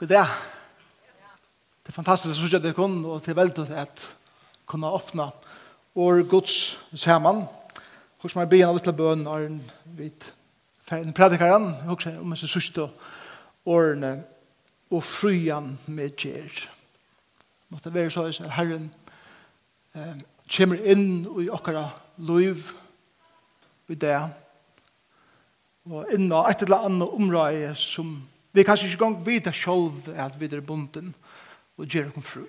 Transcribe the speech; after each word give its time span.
God 0.00 0.08
dag. 0.08 0.26
Det 1.84 1.90
er 1.90 1.92
fantastisk 1.92 2.32
å 2.32 2.46
sørge 2.46 2.58
det 2.64 2.70
kun, 2.72 2.94
og 3.04 3.18
det 3.20 3.34
er 3.34 3.36
veldig 3.36 3.66
at 3.76 4.04
kunne 4.64 4.88
åpne 4.96 5.26
vår 5.92 6.22
gods 6.24 6.54
sammen. 6.96 7.42
Hvordan 8.16 8.38
man 8.40 8.48
begynner 8.48 8.78
litt 8.78 8.88
av 8.88 8.96
bøn 8.96 9.26
er 9.28 9.44
en 9.50 9.58
vidt 9.98 10.30
ferdig 10.88 11.12
predikeren, 11.12 11.68
også 11.84 12.14
om 12.16 12.32
disse 12.32 12.48
sørste 12.48 12.88
årene, 13.68 14.14
og 14.88 15.04
fryan 15.04 15.74
med 15.84 16.16
kjer. 16.16 16.48
Måtte 17.68 17.92
være 17.92 18.16
så 18.16 18.24
at 18.32 18.56
Herren 18.56 18.88
eh, 19.92 20.24
kommer 20.56 20.80
inn 20.80 21.28
i 21.44 21.50
okkara 21.52 21.90
liv 22.16 22.72
i 23.92 24.00
det, 24.00 24.16
og 25.92 26.08
inn 26.16 26.30
og 26.32 26.48
et 26.48 26.64
eller 26.64 26.88
annet 26.88 27.18
område 27.20 27.74
som 27.76 28.22
Vi 28.52 28.62
kan 28.62 28.78
ikke 28.84 28.98
gang 28.98 29.26
vite 29.26 29.52
selv 29.52 30.08
at 30.14 30.40
vi 30.40 30.44
er 30.46 30.60
bunden 30.60 31.14
og 31.76 31.86
gjør 31.86 32.10
noen 32.10 32.22
fru. 32.22 32.46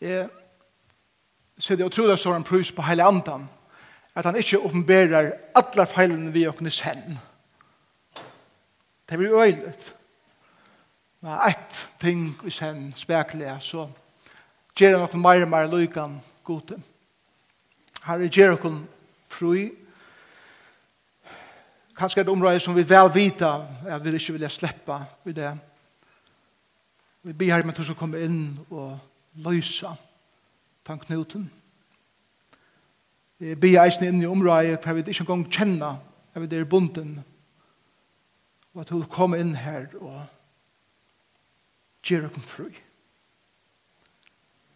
Jeg 0.00 0.28
ser 1.58 1.76
det 1.76 1.86
utrolig 1.86 2.18
står 2.18 2.36
en 2.36 2.44
prus 2.44 2.72
på 2.72 2.82
hele 2.82 3.04
andan 3.04 3.48
at 4.16 4.24
han 4.24 4.36
ikke 4.36 4.60
oppenberer 4.64 5.30
alle 5.54 5.86
feilene 5.86 6.32
vi 6.32 6.46
åkne 6.48 6.70
sen. 6.70 7.18
Det 9.08 9.18
blir 9.18 9.40
øyligt. 9.42 9.94
Men 11.20 11.38
ett 11.48 11.88
ting 12.00 12.38
vi 12.42 12.50
sen 12.50 12.94
spekler 12.96 13.58
så 13.60 13.88
gjør 14.76 14.98
han 14.98 15.08
noen 15.08 15.22
mer 15.22 15.42
og 15.42 15.48
mer 15.48 15.68
lykken 15.72 16.20
gode. 16.44 16.80
Her 18.06 18.24
er 18.24 18.32
gjør 18.32 18.56
noen 18.56 18.86
fru 19.28 19.52
kanskje 21.96 22.20
et 22.20 22.28
område 22.28 22.60
som 22.60 22.76
vi 22.76 22.88
vel 22.88 23.10
vita 23.14 23.52
at 23.88 24.04
vi 24.04 24.14
ikke 24.14 24.32
vil 24.32 24.50
slippe 24.50 24.98
i 25.26 25.32
det. 25.32 25.52
Vi 27.22 27.32
ber 27.32 27.54
her 27.54 27.64
med 27.64 27.74
du 27.74 27.82
som 27.84 27.94
kommer 27.94 28.18
inn 28.18 28.58
og 28.70 28.98
løse 29.34 29.88
tanknuten. 30.86 31.50
Vi 33.38 33.54
ber 33.54 33.82
eisen 33.82 34.04
inn 34.06 34.22
i 34.22 34.26
området 34.26 34.78
hver 34.84 34.92
vi 34.92 35.04
ikke 35.06 35.24
engang 35.24 35.48
kjenner 35.52 35.96
at 36.34 36.42
vi 36.42 36.56
er 36.56 36.64
bunden 36.64 37.24
og 38.74 38.80
at 38.80 38.88
du 38.88 38.98
vil 38.98 39.08
komme 39.08 39.38
inn 39.40 39.54
her 39.56 39.86
og 40.00 40.26
gjøre 42.04 42.28
oss 42.28 42.44
fri. 42.44 42.68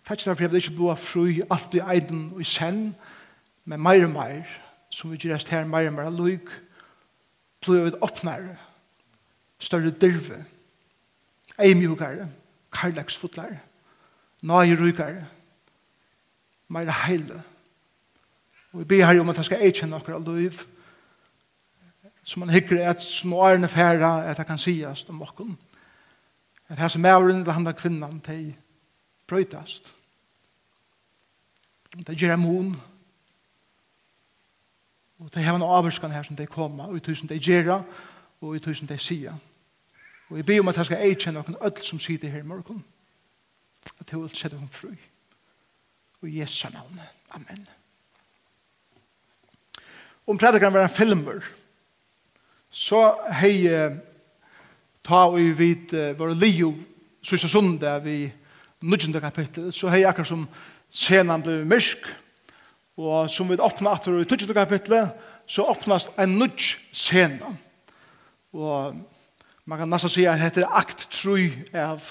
Takk 0.09 0.25
for 0.25 0.33
at 0.33 0.41
vi 0.41 0.57
ikke 0.57 0.75
blir 0.75 0.97
fri 0.97 1.43
alt 1.51 1.77
i 1.77 1.83
eiden 1.85 2.31
og 2.33 2.41
i 2.41 2.49
sen, 2.49 2.97
men 3.65 3.83
mer 3.83 4.05
og 4.05 4.11
mer, 4.11 4.49
som 4.91 5.13
vi 5.13 5.21
gjør 5.21 5.37
oss 5.37 5.45
her 5.53 5.69
mer 5.69 5.87
og 5.87 5.99
mer 5.99 6.11
lykke, 6.11 6.70
blir 7.61 7.85
vi 7.85 7.97
åpnere, 8.01 8.57
større 9.59 9.91
dirve, 9.91 10.45
eimjukere, 11.59 12.29
karlagsfotlere, 12.73 13.59
nøyrykere, 14.43 15.27
mer 16.69 16.93
heile. 17.07 17.43
Og 18.73 18.81
vi 18.81 18.85
ber 18.85 19.05
her 19.05 19.21
om 19.21 19.29
at 19.29 19.37
han 19.37 19.45
skal 19.45 19.65
eikjenne 19.67 19.97
akkurat 19.97 20.29
liv, 20.29 20.63
som 22.23 22.41
man 22.41 22.53
hikker 22.55 22.79
et 22.91 23.03
som 23.03 23.33
årene 23.33 23.69
færre 23.69 24.25
at 24.25 24.39
det 24.39 24.47
kan 24.47 24.61
sies 24.61 25.05
om 25.09 25.23
åkken. 25.23 25.57
At 26.69 26.79
her 26.79 26.89
som 26.89 27.03
mævren 27.03 27.45
til 27.45 27.53
handla 27.53 27.73
kvinnan 27.73 28.21
til 28.21 28.55
brøytast. 29.27 29.93
Det 32.07 32.17
gjør 32.17 32.29
jeg 32.29 32.39
mon, 32.39 32.77
Og 35.21 35.35
det 35.35 35.45
har 35.45 35.55
en 35.55 35.63
avvurskan 35.63 36.11
her 36.11 36.23
som 36.23 36.37
de 36.37 36.47
koma, 36.47 36.89
og 36.89 36.97
i 36.97 37.01
tusen 37.05 37.29
de 37.29 37.39
gjerra, 37.39 37.83
og 38.41 38.57
i 38.57 38.59
tusen 38.59 38.89
de 38.89 38.99
sia. 38.99 39.35
Og 40.31 40.37
jeg 40.37 40.47
ber 40.47 40.61
om 40.61 40.69
at 40.69 40.77
jeg 40.77 40.87
skal 40.87 41.03
eikjenne 41.05 41.43
noen 41.43 41.59
ødel 41.61 41.85
som 41.85 42.01
sier 42.01 42.19
det 42.19 42.31
her 42.33 42.41
i 42.41 42.47
morgen. 42.47 42.85
At 44.01 44.13
jeg 44.13 44.21
vil 44.21 44.33
sette 44.35 44.57
dem 44.57 44.69
fri. 44.69 44.95
Og 46.23 46.29
i 46.29 46.41
Jesu 46.41 46.69
navn. 46.73 47.01
Amen. 47.31 47.67
Om 50.27 50.39
predikeren 50.39 50.75
var 50.75 50.87
en 50.87 50.95
filmer, 50.95 51.45
så 52.71 53.17
hei 53.41 53.67
ta 55.05 55.25
og 55.27 55.37
vi 55.37 55.51
vid 55.59 55.95
våre 56.17 56.37
lio, 56.39 56.75
sysselsunde 57.23 57.97
vi 58.05 58.19
nudjende 58.83 59.21
kapittel, 59.21 59.73
så 59.73 59.91
hei 59.91 60.05
akkur 60.07 60.25
som 60.25 60.47
senan 60.91 61.43
ble 61.43 61.65
myrk, 61.65 62.07
Og 63.01 63.31
som 63.33 63.49
vi 63.49 63.57
åpna 63.57 63.95
atter 63.97 64.19
i 64.21 64.27
20. 64.29 64.53
kapitlet, 64.55 65.15
så 65.49 65.65
åpnas 65.73 66.11
en 66.21 66.37
nudj 66.39 66.75
scena. 66.93 67.55
Og 68.53 68.97
man 69.65 69.81
kan 69.81 69.89
nesten 69.89 70.13
si 70.13 70.27
at 70.29 70.37
det 70.37 70.51
heter 70.51 70.69
akt 70.69 71.07
tru 71.15 71.39
av 71.73 72.03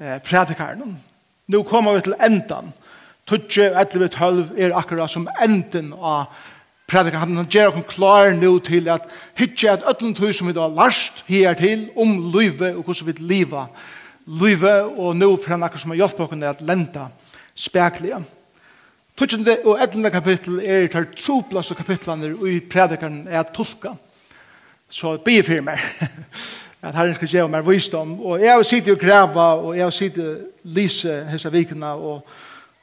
eh, 0.00 0.18
predikaren. 0.20 0.98
Nå 1.48 1.62
kommer 1.64 1.96
vi 1.96 2.04
til 2.06 2.18
endan. 2.20 2.72
Tudje, 3.26 3.72
etter 3.80 4.02
vi 4.02 4.10
tølv, 4.12 4.52
er 4.58 4.76
akkurat 4.76 5.10
som 5.10 5.28
enden 5.42 5.92
av 5.96 6.28
predikaren. 6.90 7.38
Han 7.40 7.50
gjør 7.50 7.80
oss 7.80 7.88
klar 7.94 8.30
nå 8.36 8.52
til 8.66 8.90
at 8.92 9.08
hitje 9.38 9.72
at 9.72 9.86
øtlen 9.88 10.14
tøy 10.14 10.34
som 10.36 10.50
vi 10.50 10.56
da 10.56 10.68
larst 10.68 11.24
her 11.30 11.56
til 11.58 11.88
om 11.96 12.18
livet 12.34 12.76
og 12.76 12.84
hvordan 12.84 13.08
vi 13.08 13.30
liva 13.34 13.68
livet 14.26 14.98
og 14.98 15.14
nå 15.16 15.28
for 15.38 15.54
han 15.54 15.62
akkurat 15.62 15.82
som 15.82 15.92
har 15.94 16.02
hjulpet 16.02 16.26
oss 16.26 16.46
at 16.50 16.62
lenta 16.66 17.08
speklige. 17.54 18.20
Tutsjende 19.16 19.54
og 19.64 19.78
etlende 19.80 20.10
kapittel 20.12 20.58
er 20.60 20.90
tar 20.92 21.06
troplass 21.16 21.70
og 21.72 21.78
kapitlaner 21.78 22.34
i 22.50 22.58
predikeren 22.60 23.22
er 23.32 23.46
tolka. 23.48 23.94
Så 24.92 25.14
be 25.24 25.38
for 25.42 25.64
meg 25.64 25.80
at 26.84 26.92
Herren 26.92 27.14
skal 27.16 27.32
gjøre 27.32 27.48
meg 27.54 27.64
visdom. 27.64 28.12
Og 28.20 28.44
jeg 28.44 28.52
har 28.52 28.66
sittet 28.68 28.92
og 28.92 29.00
greva 29.00 29.46
og 29.56 29.70
jeg 29.72 29.86
har 29.86 29.94
sittet 29.96 30.28
og 30.28 30.74
lise 30.76 31.16
hese 31.30 31.52
vikene 31.52 31.94
og, 31.94 32.28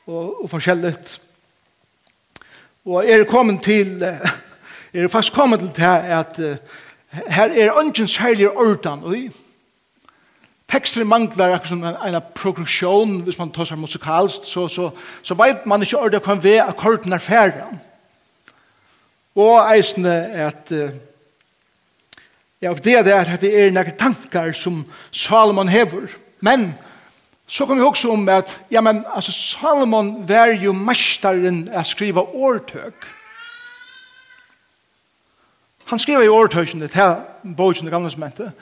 og, 0.08 0.44
og 0.44 0.50
forskjellig. 0.50 0.96
Og 2.86 3.06
jeg 3.06 3.20
er 3.20 3.30
kommet 3.30 3.62
til 3.64 4.02
jeg 4.02 5.04
er 5.04 5.14
fast 5.14 5.34
kommet 5.38 5.62
til 5.62 5.70
det 5.78 5.96
at 6.18 6.42
her 7.30 7.54
er 7.54 7.78
ønsken 7.78 8.08
særlig 8.08 8.50
ordan 8.50 9.06
og 9.06 9.16
tekster 10.74 11.06
manglar 11.06 11.54
akkur 11.54 11.76
som 11.76 11.84
en, 11.86 11.98
en 12.02 12.22
progresjon, 12.36 13.20
hvis 13.28 13.38
man 13.38 13.52
tar 13.54 13.70
seg 13.70 13.80
musikalst, 13.80 14.48
så, 14.50 14.68
så, 14.68 14.90
så 15.22 15.38
vet 15.38 15.68
man 15.70 15.86
ikke 15.86 16.02
ordet 16.02 16.24
hva 16.26 16.38
vi 16.42 16.58
akkorden 16.62 17.14
er 17.14 17.22
ferdig. 17.22 17.66
Og 19.38 19.58
eisene 19.74 20.14
er 20.34 20.50
at 20.52 20.74
ja, 22.64 22.74
det 22.74 22.94
er 22.96 23.20
at 23.20 23.42
det 23.42 23.52
er 23.60 23.74
nekker 23.76 23.98
tankar 24.00 24.54
som 24.56 24.86
Salomon 25.12 25.68
hever. 25.68 26.08
Men 26.40 26.74
så 27.48 27.66
kan 27.66 27.78
vi 27.78 27.84
også 27.84 28.12
om 28.12 28.30
at 28.30 28.62
ja, 28.72 28.82
men, 28.82 29.04
altså, 29.16 29.32
Salomon 29.32 30.30
var 30.30 30.54
jo 30.58 30.72
mestaren 30.74 31.68
å 31.76 31.84
skrive 31.84 32.24
årtøk. 32.24 33.10
Han 35.92 36.00
skriver 36.00 36.24
i 36.24 36.32
årtøkene 36.32 36.88
til 36.88 37.18
bogen 37.58 37.88
i 37.88 37.92
gamle 37.92 38.12
som 38.12 38.24
heter 38.24 38.54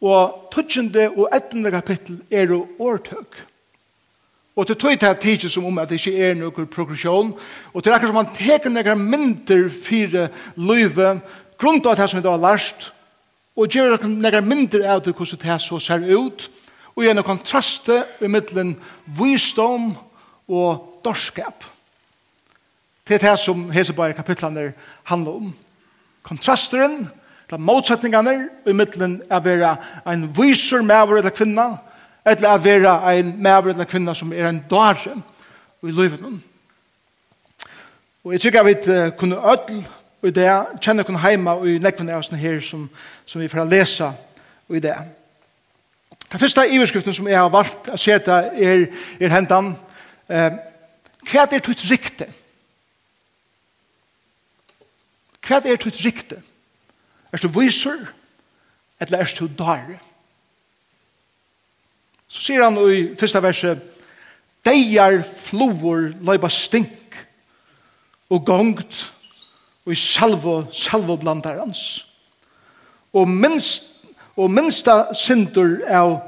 Og 0.00 0.50
tøtjende 0.54 1.08
og 1.10 1.28
ettende 1.34 1.72
kapittel 1.74 2.20
er 2.30 2.52
jo 2.52 2.66
årtøk. 2.78 3.40
Og 4.58 4.66
til 4.66 4.76
tøy 4.78 4.96
til 4.98 5.18
tidsi 5.22 5.48
som 5.48 5.66
om 5.68 5.78
at 5.78 5.90
det 5.90 6.00
ikke 6.00 6.30
er 6.30 6.34
noen 6.34 6.66
progresjon, 6.66 7.34
og 7.72 7.82
til 7.82 7.94
akkur 7.94 8.10
som 8.10 8.18
han 8.18 8.32
teker 8.34 8.72
noen 8.74 9.04
mynter 9.06 9.68
fire 9.70 10.28
løyve, 10.56 11.20
grunnt 11.58 11.86
av 11.86 11.98
det 11.98 12.08
som 12.10 12.22
det 12.22 12.30
har 12.30 12.42
lært, 12.42 12.88
og 13.58 13.70
gjør 13.70 13.98
noen 13.98 14.48
mynter 14.48 14.86
av 14.86 15.04
det 15.04 15.14
hvordan 15.14 15.44
det 15.44 15.60
så 15.62 15.78
ser 15.82 16.02
ut, 16.10 16.48
og 16.96 17.04
gjør 17.04 17.14
noen 17.14 17.26
kontraste 17.26 18.00
i 18.18 18.30
middelen 18.30 18.74
visdom 19.18 19.92
og 20.50 21.02
dorskap. 21.06 21.62
Det 23.06 23.18
er 23.18 23.30
det 23.30 23.38
som 23.40 23.70
Heseberg 23.70 24.18
kapitlene 24.18 24.72
handler 25.06 25.38
om. 25.38 25.52
Kontrasteren 26.26 27.06
til 27.48 27.60
motsetningene 27.60 28.34
i 28.66 28.72
middelen 28.72 29.22
er 29.30 29.40
være 29.40 29.76
en 30.12 30.26
viser 30.36 30.82
maver 30.82 31.18
eller 31.18 31.30
kvinna, 31.30 31.70
eller 32.26 32.48
er 32.48 32.58
være 32.58 33.18
en 33.18 33.34
maver 33.42 33.72
eller 33.72 33.88
kvinna 33.88 34.14
som 34.14 34.32
er 34.32 34.48
en 34.48 34.64
dare 34.70 35.14
i 35.82 35.90
livet. 35.90 36.20
Og 38.24 38.32
jeg 38.32 38.40
tykker 38.40 38.60
at 38.60 38.66
vi 38.66 39.10
kunne 39.18 39.36
ødel 39.52 39.86
i 40.22 40.30
det, 40.30 40.50
kjenne 40.82 41.04
kunne 41.04 41.22
heima 41.22 41.54
i 41.64 41.78
nekvene 41.78 42.16
av 42.16 42.24
sånne 42.26 42.40
her 42.40 42.60
som, 42.60 42.88
som 43.26 43.40
vi 43.40 43.48
får 43.48 43.70
lese 43.70 44.10
i 44.68 44.82
det. 44.82 44.96
Den 46.28 46.40
første 46.40 46.66
iverskriften 46.68 47.14
som 47.14 47.28
jeg 47.28 47.38
har 47.38 47.48
valgt 47.48 47.88
å 47.88 47.96
se 47.96 48.18
det 48.26 48.38
er, 48.60 48.84
er 49.20 49.32
hentan 49.32 49.72
eh, 50.28 50.58
Hva 51.28 51.46
er 51.46 51.54
ditt 51.54 51.68
rikte? 51.88 52.28
Hva 55.40 55.62
er 55.62 55.64
ditt 55.64 55.86
rikte? 55.86 55.96
Hva 55.96 55.96
er 55.96 55.96
ditt 55.96 56.04
rikte? 56.04 56.42
Er 57.32 57.42
du 57.42 57.48
viser, 57.52 58.06
eller 59.00 59.18
er 59.18 59.34
du 59.38 59.46
dare? 59.58 59.98
Så 62.28 62.42
sier 62.44 62.64
han 62.64 62.76
i 62.88 63.14
første 63.18 63.42
verset, 63.42 63.84
Deier 64.66 65.22
floer 65.22 66.10
løyba 66.20 66.50
stink 66.52 67.16
og 68.28 68.44
gongt 68.44 68.98
og 69.86 69.94
i 69.94 69.96
salvo, 69.96 70.66
salvo 70.72 71.16
blandar 71.16 71.62
hans. 71.62 72.04
Og, 73.16 73.28
minst, 73.28 73.86
og 74.36 74.50
minsta 74.52 75.14
sindur 75.16 75.78
av 75.88 76.18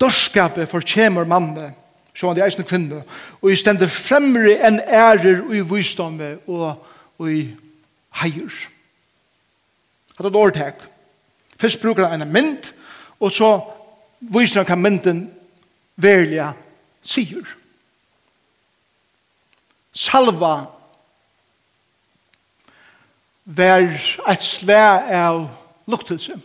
dorskapet 0.00 0.68
fortjemer 0.68 1.24
manne, 1.24 1.70
så 2.12 2.28
han 2.28 2.40
er 2.40 2.50
eisne 2.50 2.66
kvinne, 2.68 3.00
og 3.40 3.52
i 3.52 3.56
stender 3.56 3.88
fremre 3.88 4.58
enn 4.68 4.82
ærer 4.84 5.46
og 5.46 5.54
i 5.56 5.64
vysdomme 5.64 6.34
og, 6.44 6.84
og 7.16 7.32
i 7.32 7.46
heier. 8.20 8.52
Hatt 10.16 10.26
et 10.26 10.38
årtak. 10.38 10.82
Først 11.60 11.80
bruker 11.80 12.08
han 12.08 12.22
en 12.22 12.32
mynd, 12.32 12.72
og 13.20 13.32
så 13.32 13.50
viser 14.20 14.62
han 14.62 14.68
hva 14.68 14.76
mynden 14.80 15.22
verliga 15.96 16.52
sier. 17.04 17.44
Salva 19.96 20.66
vær 23.44 23.86
et 24.28 24.42
slæ 24.44 24.82
av 25.16 25.46
luktelse 25.88 26.36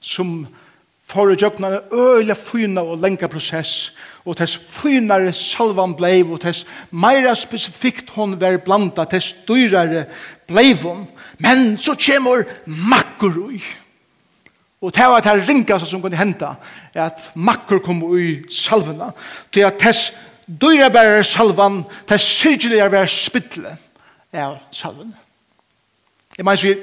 som 0.00 0.46
for 1.06 1.30
å 1.30 1.36
gjøkna 1.38 1.68
en 1.70 1.92
øyelig 1.94 2.36
fyna 2.40 2.82
og 2.82 3.00
lenge 3.04 3.28
prosess, 3.30 3.92
og 4.26 4.38
tess 4.40 4.56
fynare 4.58 5.30
salvan 5.36 5.94
bleiv, 5.94 6.32
og 6.34 6.40
tess 6.42 6.64
meira 6.90 7.34
spesifikt 7.38 8.10
hon 8.16 8.34
var 8.40 8.58
blanda, 8.64 9.04
tess 9.06 9.30
dyrare 9.46 10.06
bleiv 10.50 10.82
hon, 10.82 11.04
men 11.38 11.76
så 11.78 11.94
kjemur 11.94 12.42
makkur 12.66 13.38
ui. 13.44 13.60
Og 14.82 14.92
det 14.94 15.06
var 15.08 15.22
det 15.24 15.36
ringast 15.46 15.86
som 15.88 16.02
kunne 16.02 16.18
henta, 16.18 16.56
at 16.94 17.30
makkur 17.34 17.78
kom 17.86 18.02
ui 18.02 18.42
salvana, 18.50 19.12
til 19.54 19.68
at 19.68 19.78
tess 19.78 20.10
dyrare 20.46 20.90
bærer 20.90 21.26
salvan, 21.26 21.84
tess 22.10 22.26
syrgeligare 22.34 22.90
bærer 22.90 23.14
spittle 23.14 23.76
av 24.34 24.58
salvana. 24.74 25.14
Jeg 26.36 26.44
mener, 26.44 26.82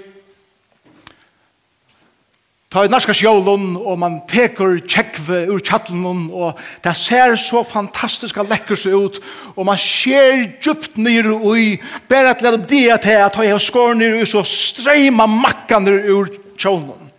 Ta 2.73 2.81
i 2.87 2.89
norska 2.89 3.13
sjålen, 3.13 3.75
og 3.77 3.99
man 4.01 4.15
teker 4.25 4.79
tjekve 4.89 5.43
ur 5.45 5.59
tjattelen, 5.61 6.23
og 6.33 6.57
det 6.81 6.95
ser 6.97 7.35
så 7.37 7.61
fantastisk 7.69 8.39
lekkert 8.41 8.81
seg 8.81 8.95
ut, 8.97 9.19
og 9.53 9.67
man 9.69 9.77
ser 9.77 10.47
djupt 10.57 10.97
nere 10.97 11.35
ui, 11.37 11.77
bare 12.09 12.31
at 12.33 12.41
lade 12.41 12.63
det 12.65 12.71
til 13.05 13.21
at 13.21 13.37
jeg 13.37 13.53
har 13.53 13.61
skåret 13.61 13.99
nere 14.01 14.23
ui, 14.23 14.25
så 14.25 14.41
streima 14.41 15.27
makkene 15.29 15.99
ur 16.15 16.33
tjålen. 16.57 17.13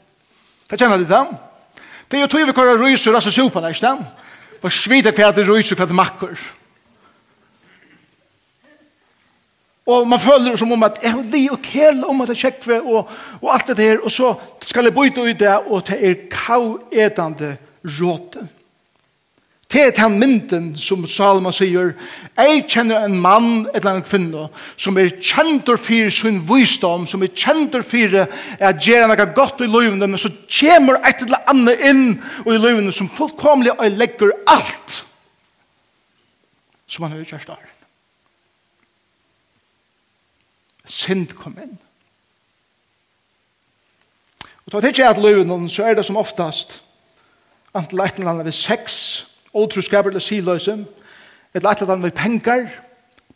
Det 0.67 0.81
kjenner 0.81 0.99
du 0.99 1.07
det? 1.07 1.23
Det 2.11 2.19
er 2.19 2.27
jo 2.27 2.33
tog 2.35 2.49
vi 2.49 2.57
kvar 2.59 2.75
ryser, 2.83 3.15
altså 3.15 3.31
sopa, 3.31 3.63
ikke 3.71 3.87
da? 3.87 3.95
Bare 4.59 4.75
svite 4.75 5.15
hva 5.15 5.31
det 5.37 5.47
ryser, 5.47 5.79
hva 5.79 5.87
det 5.87 5.95
makker. 5.95 6.35
Og 9.87 10.09
man 10.09 10.21
føler 10.21 10.57
som 10.57 10.73
om 10.73 10.83
at 10.87 10.99
jeg 11.03 11.17
vil 11.19 11.31
li 11.33 11.45
og 11.53 11.61
kjell 11.65 12.05
om 12.09 12.25
at 12.25 12.33
jeg 12.33 12.41
kjekve 12.47 12.81
og, 12.81 13.09
og 13.43 13.49
alt 13.53 13.73
det 13.77 13.85
her, 13.85 14.01
og 14.01 14.13
så 14.13 14.33
skal 14.65 14.89
jeg 14.89 14.97
bøyde 14.97 15.21
ut 15.21 15.41
det, 15.41 15.57
og 15.69 15.85
det 15.89 15.99
er 16.01 16.23
kauedande 16.33 17.57
råte. 17.85 18.47
Det 19.75 19.83
er 19.83 19.91
den 19.97 20.19
mynden 20.21 20.67
som 20.79 21.03
Salma 21.11 21.51
sier, 21.53 21.97
jeg 22.39 22.61
kjenner 22.71 23.05
en 23.05 23.17
mann, 23.19 23.65
et 23.67 23.81
eller 23.81 23.97
annet 23.97 24.09
kvinne, 24.09 24.45
som 24.79 24.97
er 25.01 25.11
kjentor 25.19 25.81
for 25.83 26.13
sin 26.15 26.39
visdom, 26.49 27.09
som 27.11 27.25
er 27.27 27.33
kjentor 27.35 27.83
for 27.83 28.21
at 28.23 28.81
gjerne 28.85 29.11
noe 29.11 29.27
godt 29.35 29.65
i 29.65 29.69
løvene, 29.69 30.07
men 30.07 30.21
så 30.21 30.31
kommer 30.61 31.01
et 31.03 31.27
eller 31.27 31.43
annet 31.51 31.83
inn 31.91 32.05
i 32.47 32.55
løvene 32.55 32.95
som 32.95 33.11
fullkomlig 33.11 33.75
og 33.75 33.99
legger 33.99 34.37
alt 34.47 35.03
som 36.87 37.03
han 37.03 37.17
har 37.17 37.25
gjort 37.25 37.35
kjærstare. 37.35 37.74
synd 40.85 41.35
kom 41.39 41.59
inn. 41.63 41.79
Og 44.65 44.73
da 44.73 44.81
tenker 44.81 45.05
jeg 45.05 45.11
at 45.11 45.23
løven, 45.23 45.69
så 45.69 45.85
er 45.85 45.95
det 45.95 46.05
som 46.07 46.17
oftast 46.17 46.81
antil 47.75 48.01
et 48.01 48.19
eller 48.19 48.31
annet 48.31 48.45
ved 48.45 48.53
sex, 48.53 49.27
åtruskaper 49.55 50.11
eller 50.11 50.21
siløse, 50.21 50.73
et 51.55 51.63
eller 51.63 51.91
annet 51.91 52.03
ved 52.03 52.11
penger, 52.11 52.69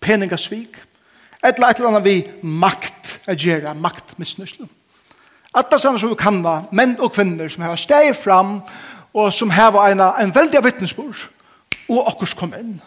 peningasvik, 0.01 0.77
et 1.45 1.55
eller 1.55 1.89
annet 1.89 2.05
ved 2.05 2.43
makt, 2.43 3.21
å 3.29 3.35
makt 3.35 3.81
maktmisnusle. 3.81 4.69
At 5.55 5.71
det 5.73 5.81
samme 5.81 5.99
som 5.99 6.11
vi 6.11 6.15
kan 6.19 6.43
da, 6.43 6.63
menn 6.73 6.97
og 7.01 7.13
kvinner 7.13 7.49
som 7.49 7.63
har 7.63 7.77
steg 7.77 8.17
fram, 8.17 8.61
og 9.15 9.33
som 9.33 9.51
har 9.51 9.75
en, 9.91 10.01
en 10.01 10.35
veldig 10.35 10.65
vittnesbord, 10.65 11.29
og 11.89 12.07
okkurs 12.07 12.35
kom 12.37 12.55
inn 12.55 12.79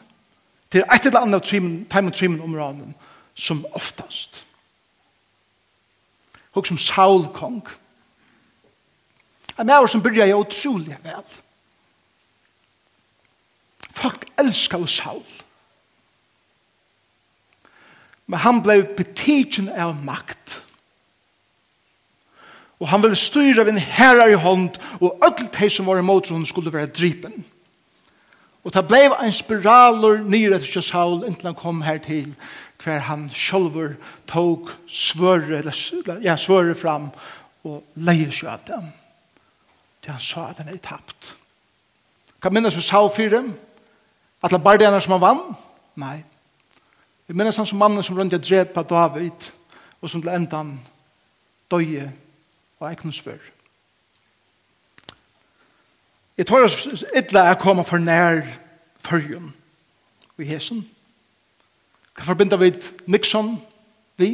til 0.72 0.86
et 0.86 1.06
eller 1.06 1.26
annet 1.26 1.44
timen, 1.44 1.86
timen, 1.90 2.12
timen 2.12 2.42
områden, 2.42 2.96
som 3.36 3.66
oftast. 3.74 4.44
Hugg 6.52 6.68
som 6.68 6.78
Saul 6.78 7.28
kong. 7.34 7.64
En 9.60 9.68
maver 9.68 9.88
som 9.88 10.04
byrja 10.04 10.28
jeg 10.28 10.40
utrolig 10.40 10.98
vel. 11.04 11.40
Folk 13.92 14.26
elskar 14.40 14.82
jo 14.82 14.88
Saul. 14.88 15.38
Men 18.26 18.40
han 18.40 18.62
blei 18.64 18.82
betidjen 18.98 19.70
av 19.70 19.96
makt. 20.04 20.62
Og 22.82 22.90
han 22.90 23.04
ville 23.04 23.16
styra 23.20 23.64
ved 23.64 23.76
en 23.76 23.84
herrar 23.84 24.32
i 24.32 24.40
hånd, 24.40 24.78
og 25.00 25.20
öll 25.22 25.50
hei 25.60 25.70
som 25.70 25.86
var 25.86 26.00
imot 26.00 26.32
hon 26.34 26.46
skulle 26.50 26.74
være 26.74 26.90
drypen. 26.96 27.44
Og 28.64 28.74
det 28.74 28.88
blei 28.88 29.04
en 29.10 29.34
spiraler 29.34 30.24
nyr 30.24 30.56
etter 30.58 30.82
Saul, 30.86 31.26
inntil 31.26 31.52
han 31.52 31.58
kom 31.58 31.82
her 31.86 31.98
til 32.02 32.34
hver 32.84 33.00
han 33.00 33.30
sjølver 33.34 33.94
tog 34.28 34.70
svøre, 34.88 35.58
eller, 35.58 36.20
ja, 36.24 36.38
svøre 36.38 36.76
fram 36.76 37.12
og 37.64 37.84
leier 37.96 38.32
seg 38.34 38.50
av 38.50 38.66
dem. 38.68 38.90
Til 40.02 40.16
han 40.16 40.24
sa 40.24 40.48
at 40.50 40.64
han 40.64 40.72
er 40.74 40.82
tapt. 40.82 41.36
Kan 42.42 42.54
minnes 42.54 42.76
vi 42.76 42.82
sa 42.82 43.04
for 43.08 43.30
dem? 43.30 43.54
At 44.44 44.52
det 44.52 44.64
bare 44.64 44.82
det 44.82 45.04
som 45.04 45.14
han 45.14 45.22
vann? 45.22 45.42
Nei. 45.96 46.24
Vi 47.28 47.38
minnes 47.38 47.58
han 47.58 47.66
som 47.66 47.78
mannen 47.78 48.04
som 48.04 48.18
rundt 48.18 48.34
og 48.34 48.44
drepa 48.44 48.84
David, 48.84 49.52
og 50.02 50.10
som 50.10 50.22
til 50.22 50.34
enda 50.34 50.64
han 50.64 50.80
døye 51.72 52.12
og 52.80 52.90
egnet 52.90 53.16
svør. 53.16 53.42
Jeg 56.38 56.48
tror 56.48 56.66
at 56.66 57.04
ytla 57.18 57.46
er 57.52 57.60
kommet 57.62 57.88
for 57.88 58.02
nær 58.02 58.42
førjen 59.00 59.54
i 60.42 60.48
hesen. 60.50 60.88
Hva 62.16 62.28
forbinder 62.28 62.60
vi 62.60 62.74
Nixon 63.08 63.56
vi? 64.20 64.32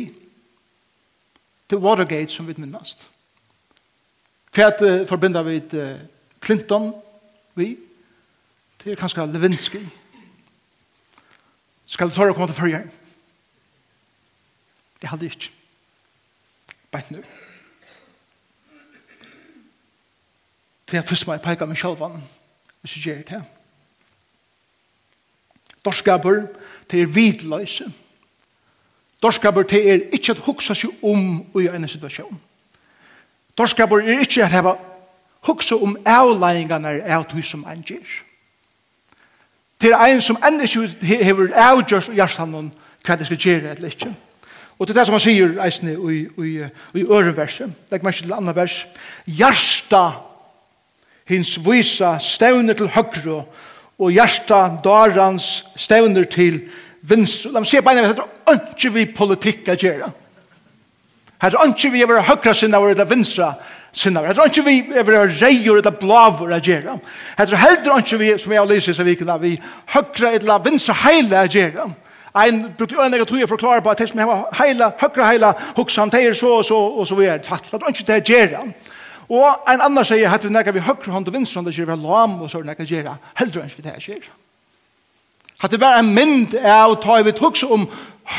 Til 1.70 1.78
Watergate 1.84 2.32
som 2.32 2.48
vi 2.48 2.56
minnast. 2.58 3.04
Hva 4.56 4.72
uh, 4.82 5.08
forbinder 5.08 5.46
vi 5.46 5.58
uh, 5.78 6.00
Clinton 6.42 6.94
vi? 7.56 7.76
Til 8.80 8.96
kanskje 8.96 9.26
Levinsky. 9.26 9.84
Skal 11.88 12.10
du 12.10 12.16
tåre 12.16 12.34
å 12.34 12.38
komme 12.38 12.52
til 12.52 12.60
førje? 12.60 12.82
Det 15.02 15.10
hadde 15.12 15.30
ikke. 15.30 15.52
Bare 16.92 17.14
nå. 17.14 17.22
Det 20.88 20.98
er 20.98 21.06
først 21.06 21.28
meg 21.28 21.44
peika 21.44 21.68
meg 21.68 21.80
sjálvan. 21.80 22.22
Hvis 22.82 22.96
jeg 22.98 23.04
gjør 23.04 23.24
det. 23.32 23.57
Dorskaper 25.88 26.42
til 26.90 27.02
er 27.02 27.06
vidløse. 27.06 27.92
Dorskaper 29.24 29.64
til 29.64 29.88
er 29.88 30.00
ikke 30.12 30.32
at 30.32 30.44
huksa 30.44 30.76
seg 30.76 31.04
om 31.04 31.46
i 31.56 31.68
en 31.68 31.88
situasjon. 31.88 32.40
Dorskaper 33.58 34.04
er 34.04 34.20
ikke 34.20 34.44
at 34.44 34.52
heva 34.52 34.76
huksa 35.48 35.76
om 35.76 35.96
avleggingene 36.06 37.00
av 37.06 37.24
du 37.32 37.40
som 37.42 37.64
han 37.64 37.82
gjør. 37.88 38.24
Det 39.82 39.94
er 39.94 40.12
en 40.12 40.22
som 40.22 40.38
enda 40.44 40.68
ikke 40.68 41.16
hever 41.24 41.56
avgjørs 41.56 42.10
og 42.12 42.20
hjertanon 42.20 42.72
hva 43.06 43.16
det 43.16 43.30
skal 43.30 43.40
gjøre 43.40 43.76
eller 43.76 43.94
ikke. 43.94 44.12
Og 44.80 44.88
det 44.88 44.94
er 44.94 45.00
det 45.00 45.08
som 45.08 45.16
han 45.16 45.24
sier 45.24 45.56
eisne 45.64 45.96
i, 45.96 46.20
i, 46.44 46.52
i 47.00 47.04
øreverset. 47.06 47.72
Legg 47.92 48.04
meg 48.04 48.16
til 48.16 48.34
andre 48.34 48.56
vers. 48.56 48.82
Hjerta 49.26 50.10
hins 51.28 51.56
visa 51.64 52.18
stevne 52.20 52.74
til 52.74 52.92
høyre 52.92 53.46
og 53.98 54.14
hjertet 54.14 54.80
dørens 54.86 55.66
stevner 55.80 56.28
til 56.30 56.62
vinstre. 57.08 57.52
De 57.54 57.66
sier 57.66 57.86
beina, 57.86 58.06
det 58.06 58.24
er 58.48 58.62
ikke 58.62 58.94
vi 58.94 59.06
politikk 59.18 59.74
å 59.74 59.78
gjøre. 59.80 60.10
Her 61.42 61.54
er 61.54 61.70
ikke 61.70 61.92
vi 61.94 62.02
over 62.04 62.24
høyre 62.26 62.54
sinne 62.58 62.80
eller 62.82 63.10
vinstre 63.10 63.52
sinne. 63.94 64.24
Her 64.26 64.40
er 64.42 64.50
ikke 64.50 64.66
vi 64.66 64.80
over 64.98 65.30
reier 65.30 65.78
eller 65.78 65.98
blaver 66.02 66.56
å 66.56 66.62
gjøre. 66.62 66.98
Her 67.38 67.54
er 67.54 67.62
heller 67.62 68.02
ikke 68.02 68.18
vi, 68.22 68.32
som 68.42 68.54
jeg 68.54 68.62
har 68.62 68.70
lyst 68.70 68.90
i 68.90 69.06
vikene, 69.06 69.40
vi 69.42 69.56
høyre 69.94 70.34
eller 70.40 70.66
vinstre 70.66 70.98
heile 71.06 71.46
å 71.46 71.52
gjøre. 71.54 71.88
Ein 72.38 72.64
brukte 72.78 72.98
øyne 73.02 73.18
jeg 73.18 73.28
tror 73.28 73.40
jeg 73.40 73.50
forklarer 73.50 73.82
på 73.82 73.90
at 73.90 74.02
det 74.02 74.10
som 74.10 74.20
har 74.22 74.44
heile, 74.60 74.92
høyre 75.02 75.26
heile, 75.26 75.54
hoksan, 75.78 76.10
det 76.14 76.26
er 76.26 76.34
så 76.38 76.58
og 76.60 76.66
så, 76.66 76.78
og 76.78 77.08
så 77.08 77.16
videre. 77.16 77.44
Fatt, 77.46 77.70
det 77.72 77.82
er 77.82 77.94
ikke 77.94 78.08
det 78.08 78.18
å 78.18 78.34
gjøre. 78.34 78.64
Og 79.28 79.64
en 79.68 79.82
annan 79.84 80.06
sier 80.08 80.32
at 80.32 80.44
vi 80.46 80.52
nekka 80.54 80.72
vi 80.72 80.84
høyre 80.84 81.12
hånd 81.12 81.28
og 81.28 81.34
vinstre 81.36 81.60
hånd 81.60 81.68
og 81.68 81.76
sier 81.76 81.88
vi 81.88 81.96
har 81.96 82.04
lam 82.04 82.38
og 82.42 82.52
så 82.52 82.62
nekka 82.64 82.88
gjerra 82.88 83.18
heldre 83.40 83.66
enn 83.66 83.74
vi 83.76 83.84
det 83.84 83.98
gjerra. 84.06 84.36
At 85.64 85.74
det 85.74 85.82
bare 85.82 86.00
er 86.00 86.08
mynd 86.08 86.54
er 86.56 86.86
å 86.86 87.00
ta 87.02 87.18
i 87.20 87.26
vi 87.26 87.34
tog 87.36 87.58
om 87.68 87.88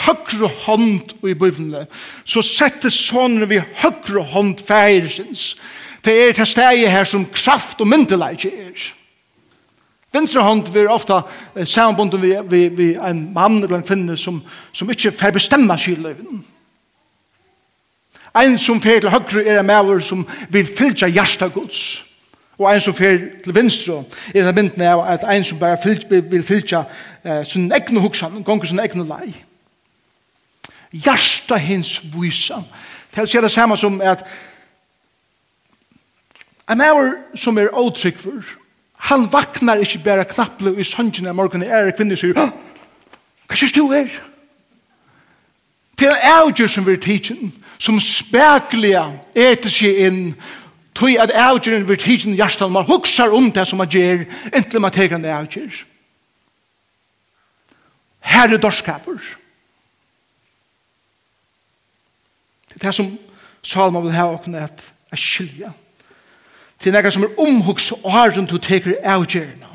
høyre 0.07 0.49
hånd 0.65 1.13
i 1.27 1.35
bøyvnene 1.37 1.87
så 2.25 2.45
settes 2.45 2.97
sånne 3.09 3.49
vi 3.51 3.61
høyre 3.83 4.25
hånd 4.33 4.65
færesins 4.65 5.55
det 6.05 6.15
er 6.15 6.37
til 6.37 6.47
steg 6.47 6.87
her 6.89 7.05
som 7.05 7.27
kraft 7.35 7.81
og 7.83 7.89
myndeleik 7.91 8.47
er. 8.49 8.85
Venstre 10.15 10.41
hånd 10.41 10.71
vil 10.73 10.89
ofta 10.89 11.25
eh, 11.55 11.67
sambunden 11.69 12.23
vi, 12.23 12.31
vi, 12.49 12.61
vi 12.73 12.87
en 12.97 13.27
mann 13.35 13.59
eller 13.59 13.81
en 13.81 13.85
kvinne 13.85 14.17
som, 14.17 14.39
som 14.73 14.89
ikke 14.89 15.13
får 15.13 15.35
bestemma 15.37 15.77
skyldøyvnene 15.77 16.58
En 18.39 18.59
som 18.59 18.83
fer 18.83 19.01
til 19.01 19.11
høgre 19.11 19.45
er 19.45 19.61
en 19.61 19.67
maver 19.67 20.01
som 20.05 20.27
vil 20.51 20.67
fylltja 20.67 21.09
hjarta 21.09 21.49
gods. 21.49 22.05
Og 22.59 22.75
en 22.75 22.81
som 22.81 22.95
fer 22.95 23.19
til 23.45 23.55
venstre 23.55 24.03
er 24.35 24.49
en 24.49 24.55
mynden 24.55 24.83
av 24.83 25.05
at 25.07 25.27
en 25.31 25.45
som 25.45 25.59
bare 25.59 25.79
fylgja, 25.83 26.21
vil 26.21 26.43
fylltja 26.43 26.85
eh, 27.25 27.45
sin 27.47 27.73
egne 27.73 28.01
hoksan, 28.01 28.43
gonger 28.43 28.67
sin 28.67 28.83
egne 28.83 29.07
lei. 29.07 29.35
Hjarta 30.93 31.57
hins 31.57 32.01
vysa. 32.15 32.63
Det 33.15 33.35
er 33.35 33.41
det 33.41 33.51
samme 33.51 33.77
som 33.77 34.01
at 34.01 34.25
en 36.71 36.79
maver 36.79 37.13
som 37.35 37.59
er 37.59 37.75
åtrykk 37.75 38.25
han 38.99 39.33
vaknar 39.33 39.79
ikke 39.79 40.03
bare 40.05 40.25
knapple 40.25 40.75
i 40.81 40.85
sønnsyn 40.85 41.31
av 41.31 41.37
morgenen 41.39 41.71
er 41.71 41.93
kvinner 41.97 42.19
sier, 42.19 42.35
hva 42.35 43.57
synes 43.57 43.73
du 43.73 43.87
er? 43.95 44.11
Hva 44.11 44.38
er 46.07 46.31
avgjør 46.39 46.67
som 46.67 46.87
vi 46.87 46.93
er 46.93 47.03
tidsen, 47.03 47.53
som 47.79 48.01
spekler 48.01 49.13
etter 49.35 49.73
seg 49.73 49.99
inn, 50.07 50.21
tog 50.95 51.15
at 51.19 51.33
avgjøren 51.35 51.87
vi 51.89 51.95
er 51.95 52.03
tidsen 52.03 52.35
i 52.35 52.39
hjertet, 52.39 52.71
man 52.73 52.87
huksar 52.87 53.35
om 53.35 53.51
det 53.53 53.67
som 53.69 53.79
man 53.79 53.91
gjør, 53.91 54.27
inntil 54.55 54.83
man 54.83 54.95
teker 54.95 55.19
det 55.23 55.35
avgjør. 55.35 55.83
Her 58.21 58.53
er 58.53 58.61
dorskaper. 58.63 59.19
Det 62.69 62.77
er 62.77 62.87
det 62.87 62.95
som 62.95 63.19
Salman 63.63 64.05
vil 64.05 64.13
ha 64.13 64.29
åkne 64.33 64.59
at, 64.59 64.93
er 65.11 65.17
skilja. 65.17 65.73
Til 66.79 66.93
nekka 66.95 67.11
som 67.11 67.25
er 67.27 67.41
omhugs 67.41 67.91
og 67.93 68.13
har 68.13 68.31
rundt 68.37 68.53
og 68.53 68.63
teker 68.63 69.01
avgjørna. 69.03 69.71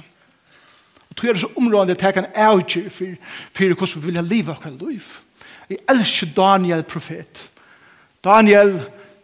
Og 1.09 1.15
tog 1.15 1.29
er 1.29 1.33
det 1.33 1.41
så 1.41 1.49
områdende 1.57 1.93
at 1.97 1.99
teker 1.99 2.23
en 2.23 2.35
avgjør 2.35 2.89
for, 2.89 3.15
for 3.51 3.73
hvordan 3.73 4.01
vi 4.01 4.05
vil 4.05 4.15
ha 4.15 4.21
livet 4.21 4.53
akkurat 4.53 4.81
liv. 4.81 5.22
Jeg 5.69 5.77
elsker 5.89 6.27
Daniel 6.35 6.83
profet. 6.83 7.49
Daniel 8.23 8.77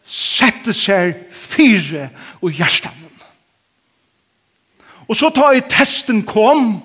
setter 0.04 0.76
seg 0.76 1.26
fire 1.32 2.10
og 2.42 2.56
hjertan. 2.56 2.96
Og 5.10 5.18
så 5.18 5.32
tar 5.34 5.56
jeg 5.56 5.70
testen 5.72 6.22
kom, 6.28 6.76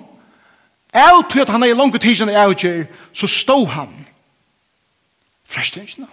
jeg 0.95 1.25
til 1.31 1.43
at 1.43 1.51
han 1.51 1.63
er 1.63 1.73
i 1.73 1.77
langt 1.77 1.97
tid 2.01 2.15
som 2.15 2.29
jeg 2.31 2.87
så 3.13 3.27
stod 3.27 3.67
han. 3.75 3.91
Frestingen. 5.45 6.07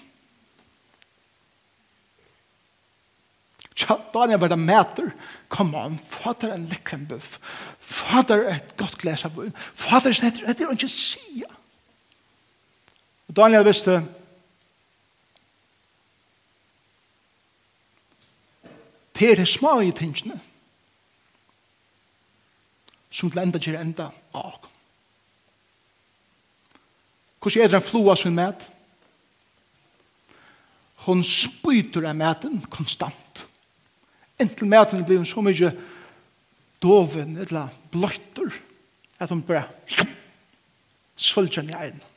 Daniel 4.15 4.41
var 4.41 4.49
det 4.49 4.59
mæter. 4.59 5.11
Come 5.49 5.79
on, 5.79 6.01
fader 6.09 6.55
en 6.55 6.67
lekkren 6.67 7.07
bøff. 7.07 7.39
Fader 7.81 8.49
et 8.55 8.77
godt 8.77 8.99
glas 8.99 9.25
av 9.25 9.35
bunn, 9.35 9.55
Fader, 9.75 10.13
det 10.13 10.61
er 10.61 10.71
ikke 10.73 10.89
sier. 10.89 11.52
Og 13.33 13.37
Daniel 13.37 13.65
visste 13.65 14.03
Det 19.19 19.31
er 19.31 19.37
det 19.37 19.49
små 19.49 19.81
i 19.81 19.93
tingene 19.97 20.37
som 23.13 23.31
til 23.31 23.41
enda 23.41 23.61
gjør 23.61 23.79
enda 23.81 24.11
av. 24.35 24.69
Hvordan 27.41 27.63
er 27.65 27.73
det 27.73 27.81
en 27.81 27.89
floa 27.89 28.17
som 28.17 28.33
er 28.33 28.37
med? 28.51 28.69
Hun 31.07 31.25
spyter 31.25 32.09
av 32.09 32.17
maten 32.17 32.61
konstant. 32.69 33.45
Inntil 34.41 34.69
maten 34.69 35.05
blir 35.09 35.25
så 35.25 35.41
mye 35.41 35.73
doven 36.83 37.37
eller 37.47 37.73
bløtter 37.93 38.53
at 39.21 39.31
hun 39.31 39.45
bare 39.47 39.69
svølger 41.17 41.69
i 41.69 41.93
inn. 41.93 42.09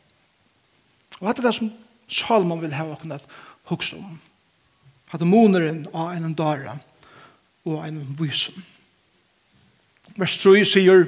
Og 1.19 1.27
dette 1.27 1.43
er 1.43 1.50
det 1.50 1.55
som 1.57 1.72
Salman 2.12 2.62
vil 2.62 2.75
hava 2.75 2.98
kunnet 3.01 3.24
hugsa 3.69 3.98
om. 3.98 4.19
At 5.13 5.24
moneren 5.25 5.86
av 5.93 6.12
en 6.13 6.34
dara 6.38 6.77
og 7.65 7.79
en 7.88 8.01
vysen. 8.19 8.65
Vers 10.15 10.38
3 10.41 10.65
sier 10.67 11.07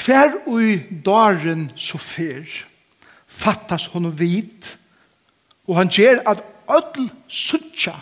Hver 0.00 0.36
ui 0.48 0.78
daren 1.04 1.70
så 1.76 1.98
fyr 1.98 2.46
fattas 3.26 3.88
hon 3.92 4.08
vit 4.16 4.76
og 5.70 5.76
han 5.76 5.90
gjer 5.92 6.22
at 6.26 6.42
ödl 6.70 7.10
suttja 7.28 7.94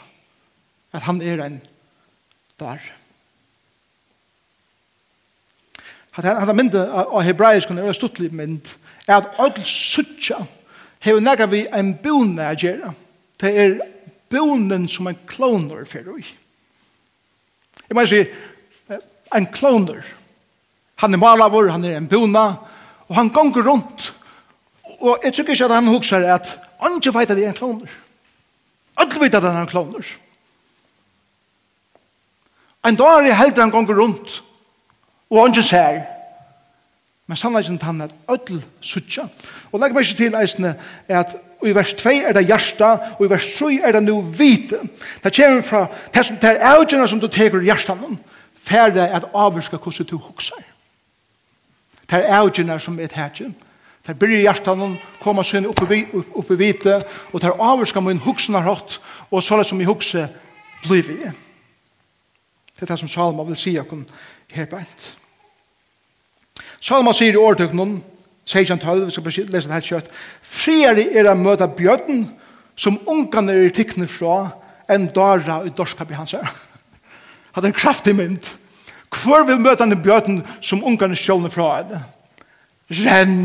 at 0.93 1.05
han 1.05 1.21
er 1.23 1.43
en 1.45 1.59
dar. 2.61 2.81
Hatta 6.17 6.39
hatta 6.41 6.55
mynd 6.57 6.75
av 6.75 7.21
hebraisk 7.23 7.71
er 7.71 7.83
ein 7.85 7.97
stuttlig 7.97 8.33
mynd 8.33 8.73
at 9.09 9.41
ødel 9.41 9.65
suttja 9.65 10.43
hever 11.01 11.21
nega 11.21 11.47
vi 11.47 11.67
en 11.73 11.95
bøne 12.03 12.49
a 12.49 12.55
gjerra. 12.55 12.93
Det 13.41 13.53
er 13.55 13.79
bønen 14.31 14.89
som 14.89 15.07
en 15.09 15.19
kloner 15.27 15.85
fyrir 15.89 16.13
ui. 16.13 16.25
Jeg 17.89 17.97
må 17.97 18.05
si, 18.07 18.25
en 19.35 19.47
kloner. 19.53 20.05
Han 20.99 21.15
er 21.15 21.23
malavur, 21.23 21.71
han 21.71 21.85
er 21.85 21.97
en 21.97 22.09
bøna, 22.09 22.47
og 23.09 23.17
han 23.17 23.31
gonger 23.33 23.65
rundt. 23.65 24.13
Og 24.99 25.25
jeg 25.25 25.33
tykker 25.33 25.55
ikke 25.55 25.69
at 25.69 25.77
han 25.79 25.89
huksar 25.89 26.27
at 26.35 26.59
han 26.81 26.99
ikke 26.99 27.15
veit 27.15 27.31
at 27.31 27.37
det 27.39 27.45
er 27.47 27.55
en 27.55 27.61
kloner. 27.61 27.91
Alle 28.99 29.21
veit 29.21 29.35
at 29.35 29.47
han 29.47 29.57
er 29.57 29.65
en 29.65 29.71
kloner. 29.71 30.05
En 32.87 32.97
dag 32.97 33.27
er 33.27 33.39
heldur 33.39 33.63
han 33.63 33.73
gonger 33.75 33.99
rundt, 33.99 34.43
og 35.31 35.41
han 35.41 35.51
andre 35.51 35.63
sier, 35.67 36.05
Men 37.29 37.37
sannleggen 37.37 37.79
tann 37.79 38.01
er 38.01 38.15
ødel 38.33 38.63
suttja. 38.81 39.27
Og 39.73 39.81
legg 39.81 39.93
meg 39.93 40.07
ikke 40.07 40.17
til 40.17 40.37
eisene 40.39 40.73
er 41.09 41.21
at 41.21 41.37
i 41.67 41.75
vers 41.75 41.93
2 41.99 42.11
er 42.31 42.33
det 42.33 42.47
hjärsta, 42.47 42.89
og 43.19 43.27
i 43.27 43.31
vers 43.31 43.47
3 43.59 43.81
er 43.85 43.93
det 43.93 44.03
nu 44.03 44.21
vite. 44.23 44.79
Det 45.25 45.35
kommer 45.37 45.63
fra 45.63 45.87
det 46.15 46.25
som 46.27 46.37
det 46.37 46.51
er 46.51 46.67
avgjørende 46.75 47.09
som 47.09 47.21
du 47.21 47.29
teker 47.29 47.61
hjärsta 47.61 47.95
noen, 47.99 48.21
færre 48.55 49.11
at 49.11 49.29
avvirska 49.35 49.77
hvordan 49.77 50.07
du 50.07 50.17
huksar. 50.17 50.63
Det 52.11 52.25
er 52.25 52.39
avgjørende 52.39 52.81
som 52.81 53.01
er 53.01 53.07
tætje. 53.07 53.53
Det 54.07 54.19
blir 54.19 54.41
hjärsta 54.41 54.75
noen, 54.75 54.97
kommer 55.21 55.43
sin 55.43 55.67
oppe, 55.67 55.89
vi, 55.89 56.07
oppe 56.35 56.57
vite, 56.59 57.03
og 57.33 57.41
det 57.41 57.51
er 57.51 57.61
avvirska 57.61 58.01
min 58.01 58.25
huksen 58.25 58.55
har 58.55 58.65
hatt, 58.71 59.01
og 59.31 59.43
så 59.43 59.63
som 59.65 59.81
i 59.81 59.85
hukse 59.85 60.29
blir 60.87 61.03
vi. 61.03 61.19
Det 62.79 62.83
er 62.83 62.87
det 62.87 62.99
som 62.99 63.09
Salma 63.09 63.43
vil 63.43 63.57
si 63.57 63.77
akkur 63.77 64.07
her 64.55 64.67
beint. 64.71 65.28
Salman 66.81 67.17
sier 67.17 67.35
i 67.35 67.41
åretøknen, 67.41 67.99
16-12, 68.49 69.05
vi 69.05 69.13
skal 69.13 69.51
lese 69.53 69.69
det 69.69 69.75
her 69.75 69.87
kjøtt, 69.87 70.13
«Friere 70.43 71.05
er 71.13 71.29
å 71.29 71.37
møte 71.37 71.69
bjøten, 71.69 72.25
som 72.79 73.01
ungene 73.11 73.57
er 73.67 73.75
tikkene 73.75 74.09
fra, 74.09 74.53
enn 74.89 75.11
dara 75.15 75.61
i 75.67 75.75
dorskap 75.75 76.13
i 76.13 76.19
hans 76.19 76.37
her». 76.39 76.47
Hadde 77.55 77.73
en 77.73 77.77
kraftig 77.77 78.15
mynd. 78.17 78.47
Hvor 79.13 79.45
vil 79.49 79.61
møte 79.61 79.85
han 79.85 79.93
i 79.93 80.01
bjøten 80.01 80.43
som 80.65 80.85
ungene 80.87 81.19
skjølne 81.19 81.51
fra 81.53 81.73
henne? 81.81 82.05
Renn! 83.05 83.41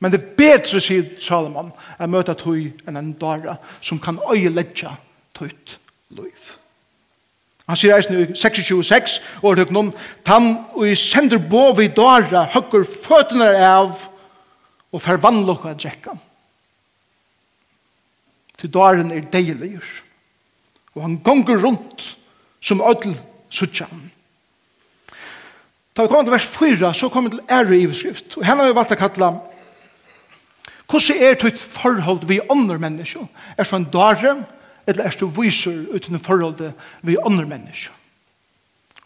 Men 0.00 0.12
det 0.12 0.20
er 0.20 0.36
bedre, 0.36 0.80
sier 0.82 1.06
Salomon, 1.24 1.70
å 1.72 2.08
møte 2.10 2.34
tog 2.36 2.58
enn 2.60 3.00
en 3.00 3.14
dara 3.20 3.56
som 3.80 4.00
kan 4.02 4.18
øyelegge 4.28 4.92
tøyt 5.36 5.78
liv. 6.12 6.56
Han 7.66 7.78
sier 7.78 7.96
eisen 7.96 8.14
i 8.14 8.26
26, 8.38 9.18
og 9.42 9.56
det 9.58 9.66
om, 9.74 9.90
«Tan 10.26 10.52
og 10.76 10.86
i 10.86 10.94
sender 10.94 11.40
bo 11.42 11.72
vi 11.74 11.88
dara, 11.90 12.44
høkker 12.54 12.86
føttene 12.86 13.48
av, 13.58 14.04
og 14.94 15.02
forvandler 15.02 15.58
hva 15.58 15.74
drekka. 15.74 16.14
Til 18.56 18.72
daren 18.72 19.10
er 19.12 19.26
deilig, 19.32 19.80
og 20.94 21.02
han 21.02 21.18
gonger 21.26 21.58
rundt, 21.64 22.12
som 22.62 22.80
ødel 22.80 23.18
suttjan. 23.50 24.06
Da 25.96 26.04
vi 26.04 26.08
kommer 26.08 26.24
til 26.24 26.36
vers 26.36 26.46
4, 26.54 26.94
så 26.94 27.08
kommer 27.08 27.30
vi 27.30 27.36
til 27.36 27.50
ære 27.50 27.78
i 27.80 27.90
beskrift, 27.90 28.36
og 28.36 28.46
henne 28.46 28.62
har 28.62 28.70
vi 28.70 28.78
valgt 28.78 28.94
å 28.94 29.00
kalla, 29.00 29.34
«Hvordan 30.86 31.18
er 31.18 31.34
det 31.34 31.48
et 31.50 31.58
forhold 31.58 32.28
vi 32.30 32.38
ånder 32.46 32.78
mennesker? 32.78 33.26
Er 33.56 33.64
det 33.64 33.66
sånn 33.72 33.88
daren, 33.90 34.44
eller 34.86 35.04
er 35.04 35.16
du 35.20 35.26
viser 35.26 35.86
uten 35.94 36.20
forhold 36.20 36.72
vi 37.02 37.16
andre 37.26 37.46
mennesker. 37.46 37.92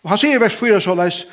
Og 0.03 0.11
han 0.11 0.21
sier 0.21 0.39
i 0.39 0.41
vers 0.41 0.57
4 0.57 0.81
så 0.81 0.95
leis, 0.97 1.25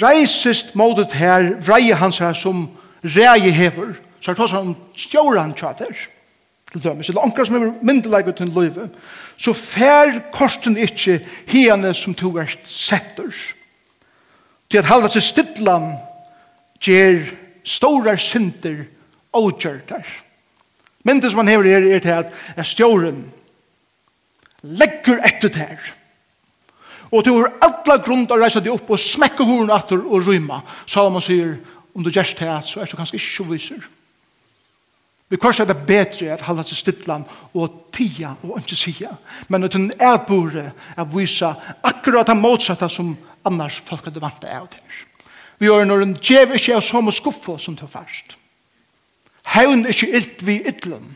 reisest 0.00 0.74
modet 0.74 1.14
her, 1.14 1.52
vreie 1.62 1.94
hans 1.94 2.18
her 2.18 2.34
som 2.34 2.66
reie 3.04 3.52
hever, 3.54 3.94
så 4.20 4.30
er 4.30 4.34
det 4.34 4.42
også 4.42 4.62
om 4.62 4.74
stjåran 4.98 5.54
tjater, 5.54 5.94
til 6.72 6.82
dømes, 6.82 7.08
eller 7.08 7.22
anker 7.22 7.46
som 7.46 7.56
er 7.60 7.74
myndelaget 7.86 8.34
uten 8.34 8.50
løyve, 8.54 8.88
så 9.38 9.52
fær 9.54 10.18
korsten 10.34 10.74
ikkje 10.80 11.20
hene 11.46 11.92
som 11.94 12.14
to 12.14 12.32
er 12.42 12.50
setter. 12.66 13.30
Til 14.66 14.82
at 14.82 14.88
halda 14.90 15.12
seg 15.12 15.22
stidlan 15.22 15.92
gjer 16.82 17.28
stora 17.62 18.16
synder 18.18 18.82
og 19.36 19.60
gjør 19.62 19.78
der. 19.88 20.08
Mynden 21.06 21.30
som 21.30 21.44
han 21.44 21.52
hever 21.52 21.70
her 21.70 21.86
er 21.86 22.02
til 22.02 22.32
at 22.56 22.66
stjåren 22.66 23.28
legger 24.80 25.22
etter 25.26 25.52
der. 25.52 25.92
Og 27.14 27.24
du 27.24 27.32
har 27.36 27.52
alle 27.62 27.98
grunn 28.02 28.24
til 28.26 28.36
å 28.36 28.42
reise 28.42 28.62
deg 28.62 28.74
opp 28.74 28.90
og 28.90 29.00
smekke 29.00 29.46
horen 29.46 29.70
etter 29.74 30.00
og 30.00 30.26
rymme. 30.26 30.58
Salomon 30.90 31.22
sier, 31.22 31.56
om 31.94 32.04
du 32.04 32.10
gjør 32.10 32.34
det, 32.38 32.56
så 32.66 32.82
er 32.82 32.90
du 32.90 32.96
kanskje 32.98 33.20
ikke 33.20 33.34
så 33.36 33.46
viser. 33.50 33.86
Vi 35.28 35.38
kanskje 35.42 35.64
er 35.64 35.72
det 35.72 35.86
bedre 35.88 36.34
at 36.34 36.44
halda 36.46 36.62
til 36.66 36.78
stittlan 36.78 37.24
og 37.54 37.88
tia 37.94 38.36
og 38.46 38.60
ikke 38.60 38.78
sia. 38.78 39.16
Men 39.48 39.66
at 39.66 39.74
hun 39.74 39.88
er 39.98 40.20
bore 40.28 40.70
at 40.94 41.10
vise 41.10 41.50
akkurat 41.82 42.28
det 42.28 42.36
motsatte 42.38 42.88
som 42.92 43.16
annars 43.46 43.80
folk 43.86 44.06
hadde 44.06 44.22
vant 44.22 44.42
det 44.42 44.54
av 44.54 44.68
til. 44.70 45.00
Vi 45.58 45.66
gjør 45.66 45.86
når 45.88 46.04
hun 46.04 46.16
djev 46.20 46.54
ikke 46.54 46.76
er 46.76 46.84
som 46.84 47.10
skuffe 47.10 47.56
som 47.58 47.78
til 47.78 47.90
først. 47.90 48.36
Hevn 49.54 49.86
ikke 49.88 50.10
ilt 50.14 50.46
vi 50.46 50.60
ytlen 50.68 51.14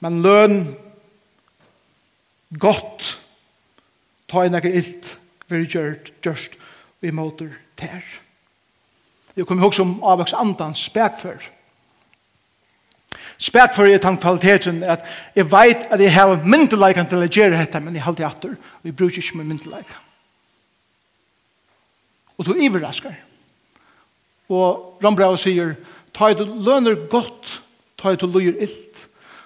men 0.00 0.22
løn 0.22 0.58
godt 2.58 3.18
ta 4.28 4.44
en 4.44 4.56
noe 4.56 4.72
illt 4.80 5.14
vi 5.48 5.64
gjørt 5.64 6.10
gjørst 6.24 6.56
vi 7.00 7.12
måter 7.14 7.52
ter. 7.76 8.02
jeg 9.36 9.46
kommer 9.46 9.62
ihåg 9.62 9.74
som 9.74 9.98
avvaks 10.02 10.34
andan 10.34 10.74
spekfør 10.76 11.40
spekfør 13.38 13.92
er 13.92 14.02
tank 14.02 14.20
kvaliteten 14.20 14.82
at 14.82 15.06
jeg 15.36 15.50
vet 15.50 15.86
at 15.92 16.00
jeg 16.00 16.14
har 16.14 16.42
myndelagan 16.44 17.08
til 17.08 17.22
å 17.22 17.30
gjøre 17.30 17.58
dette 17.58 17.80
men 17.80 17.94
jeg 17.94 18.06
halte 18.06 18.26
atter 18.26 18.56
og 18.58 18.84
jeg 18.84 18.96
bruker 18.96 19.22
ikke 19.22 19.40
min 19.40 19.54
myndelagan 19.54 20.04
og 22.38 22.46
du 22.46 22.54
iverraskar 22.54 23.16
og 24.48 25.02
Rambrau 25.04 25.36
sier 25.36 25.76
ta 26.16 26.30
i 26.30 26.38
du 26.38 26.44
lønner 26.44 27.08
godt 27.10 27.58
ta 28.00 28.12
i 28.12 28.20
du 28.20 28.26
løyer 28.26 28.56
illt 28.56 28.87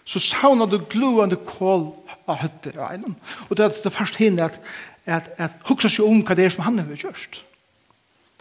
så 0.05 0.23
savner 0.23 0.67
du 0.67 0.81
gluende 0.91 1.39
kål 1.47 1.91
av 2.27 2.43
høtte 2.43 2.75
av 2.77 2.91
eilen. 2.91 3.17
Og 3.49 3.57
det 3.57 3.67
er 3.67 3.81
det 3.85 3.95
første 3.95 4.23
hinne 4.23 4.51
at, 4.51 4.59
at, 5.07 5.31
at 5.39 5.57
huksa 5.69 5.91
seg 5.91 6.07
om 6.07 6.23
hva 6.27 6.37
det 6.39 6.47
er 6.47 6.55
som 6.55 6.67
han 6.67 6.81
har 6.83 6.95
gjort. 6.99 7.43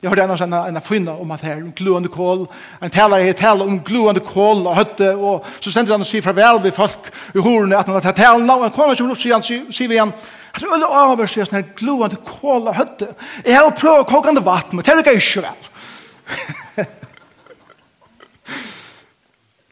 Jeg 0.02 0.10
hørte 0.10 0.24
annars 0.24 0.42
en, 0.42 0.54
en 0.54 0.82
finne 0.82 1.14
om 1.14 1.32
at 1.32 1.44
her 1.46 1.60
om 1.62 1.74
gluende 1.78 2.10
kål, 2.10 2.48
en 2.82 2.94
taler 2.94 3.22
her 3.22 3.36
taler 3.38 3.68
om 3.70 3.84
gluende 3.86 4.24
kål 4.26 4.64
og 4.66 4.76
høtte, 4.76 5.12
og 5.14 5.46
så 5.62 5.72
sender 5.72 5.94
han 5.94 6.02
og 6.02 6.10
sier 6.10 6.26
farvel 6.26 6.58
ved 6.64 6.74
folk 6.74 7.12
i 7.36 7.44
horene 7.46 7.78
at 7.78 7.86
han 7.86 8.00
har 8.00 8.08
tatt 8.08 8.18
talen, 8.18 8.50
og 8.50 8.64
han 8.66 8.74
kommer 8.74 8.98
som 8.98 9.12
luft, 9.12 9.22
sier 9.22 9.38
han, 9.38 9.46
sier 9.46 9.92
vi 9.92 10.00
igjen, 10.00 10.10
at 10.56 10.58
det 10.58 10.66
er 10.66 10.74
alle 10.74 10.90
avhørsig 11.04 11.46
sånn 11.46 11.60
her 11.60 11.68
gluende 11.78 12.18
kål 12.26 12.72
og 12.72 12.78
høtte. 12.80 13.12
Jeg 13.46 13.54
har 13.60 13.70
prøvd 13.78 14.00
å 14.00 14.02
koke 14.02 14.16
kokende 14.16 14.44
vatten, 14.48 14.76
men 14.80 14.86
det 14.88 14.92
er 15.06 15.22
ikke 15.22 15.46
vel. 15.46 15.62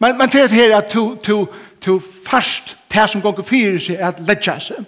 men, 0.06 0.12
men 0.22 0.30
til 0.30 0.46
det 0.46 0.60
her 0.62 0.78
at 0.78 0.94
du, 0.94 1.18
du, 1.26 1.50
to 1.82 2.00
fast 2.00 2.78
det 2.94 3.10
som 3.10 3.22
gonger 3.22 3.46
fyrir 3.48 3.80
seg 3.82 4.02
at 4.04 4.22
ledja 4.28 4.58
seg. 4.60 4.86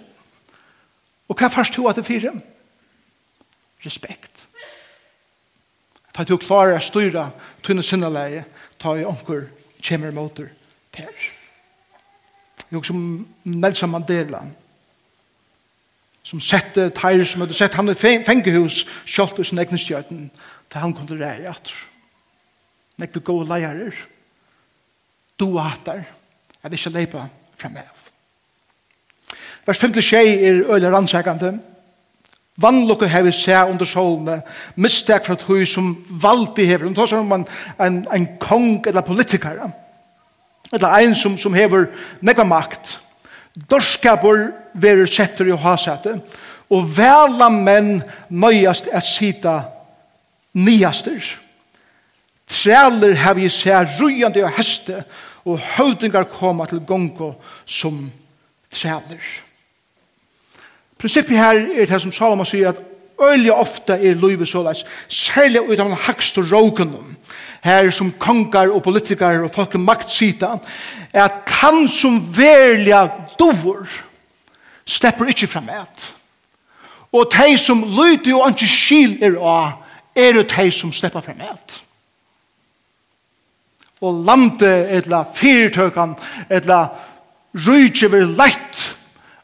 Og 1.28 1.38
hva 1.38 1.50
fast 1.52 1.74
to 1.74 1.86
at 1.88 1.96
det 1.96 2.06
fyrir? 2.06 2.40
Respekt. 3.86 4.46
Ta 6.12 6.24
to 6.28 6.36
klara 6.36 6.80
styra 6.80 7.30
tunne 7.64 7.82
syndaleie, 7.82 8.44
ta 8.78 8.96
i 8.96 9.04
onkur 9.04 9.46
kjemmer 9.82 10.12
motor 10.12 10.50
ter. 10.92 11.14
Jo 12.72 12.82
sum 12.82 13.26
Nelson 13.44 13.90
Mandela 13.90 14.42
som 16.22 16.40
sette 16.40 16.90
teir 16.94 17.24
som 17.26 17.42
hadde 17.42 17.56
sett 17.56 17.74
han 17.74 17.90
i 17.90 17.96
fengehus 17.98 18.84
kjolt 19.04 19.40
hos 19.40 19.50
sin 19.50 19.78
stjøten 19.78 20.28
til 20.70 20.80
han 20.80 20.94
kunne 20.94 21.18
reie 21.18 21.50
at 21.50 21.72
Nekve 23.00 23.22
gode 23.24 23.48
leirer, 23.48 23.96
doa 25.40 25.64
hattar, 25.72 26.04
at 26.62 26.72
ikke 26.72 26.90
leipa 26.90 27.26
fremav. 27.58 28.02
Vers 29.66 29.84
5-6 29.84 30.16
er 30.16 30.74
øyla 30.74 30.90
rannsakande. 30.90 31.58
Vannlukke 32.56 33.22
vi 33.24 33.32
se 33.32 33.54
under 33.54 33.84
solene, 33.84 34.42
mistek 34.76 35.24
fra 35.24 35.34
tøy 35.34 35.64
som 35.64 35.96
valdi 36.10 36.64
hever. 36.64 36.84
Hun 36.84 36.94
tar 36.94 37.06
seg 37.06 37.18
om 37.18 37.32
en, 37.32 37.46
en, 37.80 38.06
en 38.12 38.26
kong 38.40 38.86
eller 38.86 39.00
politiker, 39.00 39.70
eller 40.72 40.88
en 40.88 41.14
som, 41.14 41.38
som 41.38 41.54
hever 41.54 41.86
nega 42.20 42.44
makt. 42.44 42.98
Dorskabur 43.70 44.50
verer 44.74 45.06
setter 45.06 45.48
i 45.48 45.56
hasete, 45.56 46.18
og 46.72 46.88
vela 46.96 47.48
menn 47.52 48.02
nøyast 48.28 48.88
er 48.92 49.04
sida 49.04 49.58
niaster. 50.52 51.22
Træler 52.48 53.34
vi 53.34 53.48
se 53.48 53.72
rujande 54.00 54.44
og 54.44 54.56
heste, 54.56 55.04
og 55.04 55.04
og 55.44 55.58
høvdingar 55.76 56.28
koma 56.30 56.66
til 56.66 56.80
gongo 56.86 57.32
som 57.66 58.10
træler. 58.70 59.22
Prinsippet 60.98 61.36
her 61.36 61.66
er 61.74 61.86
det 61.86 62.00
som 62.02 62.12
Salomon 62.12 62.46
sier 62.46 62.70
at 62.70 62.82
øyelig 63.22 63.52
ofte 63.52 63.92
er 63.92 64.14
livet 64.14 64.48
såleis, 64.48 64.84
særlig 65.08 65.62
ut 65.62 65.78
av 65.78 65.88
den 65.88 65.98
hakst 66.06 66.38
og 66.38 66.52
rågenen, 66.52 67.16
her 67.62 67.90
som 67.90 68.12
kongar 68.18 68.70
og 68.70 68.82
politikar 68.82 69.42
og 69.42 69.50
folk 69.54 69.74
maktsida, 69.78 70.56
er 71.12 71.24
at 71.24 71.52
han 71.62 71.88
som 71.88 72.18
verliga 72.36 73.06
dovor 73.38 73.86
slipper 74.86 75.30
ikke 75.30 75.46
fram 75.46 75.70
et. 75.70 76.12
Og 77.12 77.30
de 77.34 77.58
som 77.58 77.84
lyder 77.84 78.34
og 78.38 78.50
ikke 78.50 78.68
skil 78.70 79.18
er 79.22 79.38
av, 79.38 79.82
er 80.16 80.32
det 80.38 80.50
de 80.50 80.70
som 80.74 80.92
slipper 80.92 81.20
fram 81.20 81.42
et 81.44 81.81
og 84.02 84.24
lande 84.26 84.72
etla 84.90 85.22
fyrtøkan 85.34 86.16
etla 86.50 86.80
rujtje 87.54 88.10
vil 88.12 88.34
lett 88.38 88.88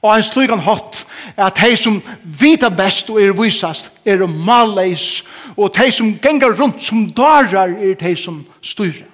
og 0.02 0.12
ein 0.14 0.26
slugan 0.26 0.62
hatt 0.62 1.04
at 1.38 1.58
hei 1.62 1.74
som 1.76 2.00
vita 2.22 2.70
best 2.70 3.10
og 3.10 3.20
er 3.22 3.34
visast 3.38 3.90
er 4.06 4.26
maleis 4.26 5.22
og 5.56 5.76
hei 5.78 5.90
som 5.94 6.14
gengar 6.22 6.56
rundt 6.58 6.82
som 6.82 7.06
darar 7.14 7.74
er 7.78 7.96
hei 8.02 8.14
som 8.18 8.44
styra 8.62 9.06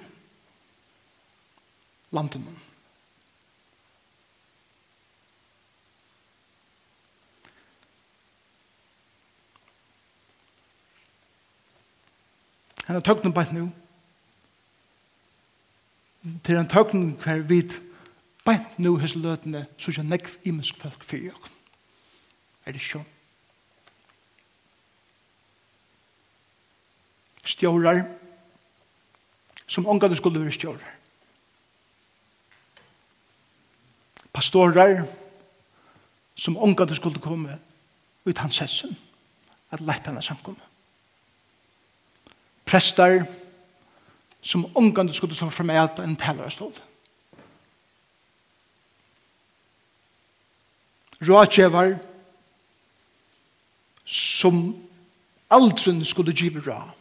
landen 2.13 2.45
Han 12.85 12.99
har 12.99 13.01
tøkt 13.01 13.23
noe 13.25 13.33
bare 13.33 13.49
nå 13.49 13.63
til 16.43 16.57
en 16.57 16.69
tøkning 16.69 17.23
hver 17.23 17.43
vidt 17.45 17.81
bænt 18.45 18.79
nu 18.79 18.97
hos 18.99 19.15
løtene 19.15 19.65
så 19.77 19.91
ikke 19.91 20.03
nekv 20.03 20.29
imensk 20.43 20.77
folk 20.81 21.03
fyrir 21.03 21.31
jo. 21.31 21.37
Er 22.65 22.71
det 22.71 22.81
sjån? 22.81 23.05
stjórar 27.45 28.05
som 29.67 29.87
ångane 29.87 30.15
skulle 30.15 30.41
være 30.41 30.51
stjórar. 30.51 30.93
Pastorar 34.33 35.05
som 36.35 36.57
ångane 36.57 36.95
skulle 36.95 37.21
komme 37.21 37.59
ut 38.25 38.37
hans 38.37 38.55
sessen 38.55 38.97
at 39.71 39.81
lette 39.81 40.09
hana 40.09 40.21
samkommet. 40.21 40.63
Prestar 42.65 43.25
som 43.25 43.44
som 44.45 44.65
omgående 44.77 45.13
skulle 45.13 45.35
stå 45.35 45.49
fram 45.49 45.69
ät 45.69 45.99
en 45.99 46.15
tellerstål. 46.15 46.73
Rådgjevar 51.21 51.97
som 54.05 54.75
aldrin 55.49 56.05
skulle 56.05 56.33
give 56.33 56.61
ra. 56.61 56.93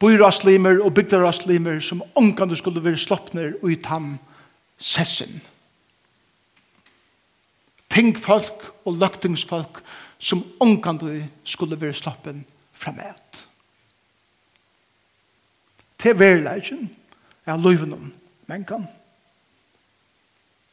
Byraslimer 0.00 0.82
og 0.84 0.94
bygdaraslimer 0.94 1.80
som 1.80 2.02
omgående 2.14 2.56
skulle 2.56 2.84
være 2.84 2.98
sloppner 2.98 3.56
i 3.68 3.76
han 3.84 4.18
sessen. 4.76 5.40
Tingfolk 7.90 8.68
og 8.84 8.96
løgtingsfolk 9.00 9.80
som 10.18 10.44
omgående 10.60 11.28
skulle 11.44 11.80
være 11.80 11.94
sloppen 11.94 12.44
framåt 12.72 13.49
til 16.00 16.18
verleggen 16.18 16.88
er 17.46 17.60
løyven 17.60 17.92
om 17.92 18.08
mennkene. 18.48 18.88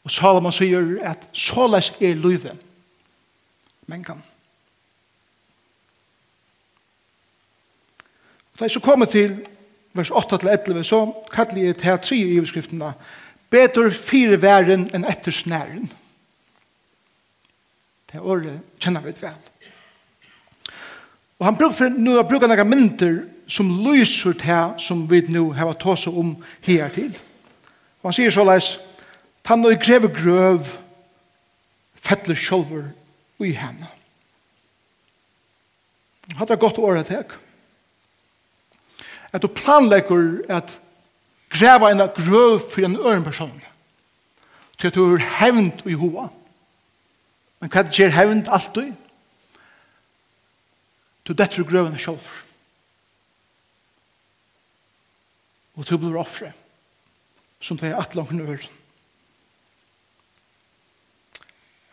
Og 0.08 0.12
Salomon 0.12 0.56
sier 0.56 0.86
at 1.04 1.28
såleis 1.36 1.92
er 2.00 2.16
løyven 2.16 2.60
mennkene. 3.88 4.24
Da 8.58 8.66
jeg 8.66 8.74
så 8.74 8.82
kommer 8.82 9.06
til 9.06 9.36
vers 9.94 10.10
8-11, 10.12 10.84
så 10.84 11.04
kallar 11.32 11.60
jeg 11.60 11.76
til 11.78 12.00
tre 12.02 12.18
i 12.18 12.40
overskriftene 12.40 12.94
Betur 13.50 13.90
fire 13.90 14.42
væren 14.42 14.90
enn 14.96 15.06
ettersnæren». 15.08 15.88
Det 18.08 18.20
året 18.20 18.60
kjenner 18.80 19.04
vi 19.04 19.14
vel. 19.22 19.36
Og 21.40 21.46
han 21.46 21.58
bruker, 21.60 21.90
nå 21.92 22.16
har 22.16 22.28
brukat 22.28 22.50
noen 22.50 22.70
mynter 22.72 23.18
som 23.48 23.70
lyser 23.86 24.36
til 24.38 24.76
som 24.84 25.06
vi 25.10 25.22
nå 25.32 25.52
har 25.56 25.74
tås 25.80 26.08
om 26.08 26.36
her 26.62 26.90
til. 26.94 27.14
Og 28.02 28.10
han 28.10 28.18
sier 28.18 28.34
så 28.34 28.46
leis, 28.48 28.76
«Tann 29.48 29.64
og 29.66 29.80
greve 29.80 30.10
grøv 30.12 30.68
fettler 31.96 32.36
sjolver 32.36 32.90
i 33.40 33.54
henne». 33.56 33.88
Hatt 36.36 36.52
er 36.52 36.60
godt 36.60 36.78
året 36.84 37.08
til. 37.08 37.24
At 39.32 39.42
du 39.42 39.48
planlegger 39.48 40.42
at 40.52 40.80
greva 41.50 41.92
en 41.92 42.04
grøv 42.16 42.60
for 42.60 42.84
en 42.84 42.98
øren 43.00 43.24
person. 43.24 43.62
Til 44.80 44.88
at 44.88 44.96
du 44.96 45.16
er 45.16 45.24
hevnt 45.40 45.86
i 45.86 45.96
hoa. 45.96 46.28
Men 47.60 47.72
hva 47.72 47.86
er 47.88 48.12
hevnt 48.14 48.52
alltid? 48.52 48.92
Du 51.28 51.34
detter 51.34 51.64
grøvene 51.64 52.00
sjolver. 52.00 52.47
og 55.78 55.86
du 55.86 55.98
blir 56.02 56.18
offre 56.18 56.52
som 57.62 57.78
det 57.78 57.92
er 57.92 58.02
at 58.02 58.16
langt 58.18 58.34
ur. 58.34 58.66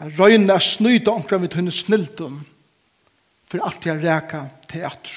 Jeg 0.00 0.18
røyner 0.18 0.56
er 0.56 0.64
snyde 0.64 1.12
omkring 1.12 1.44
vi 1.44 1.52
tunne 1.52 1.72
sniltum 1.72 2.42
for 3.48 3.64
alt 3.64 3.86
jeg 3.86 4.02
reka 4.02 4.42
teater. 4.68 5.14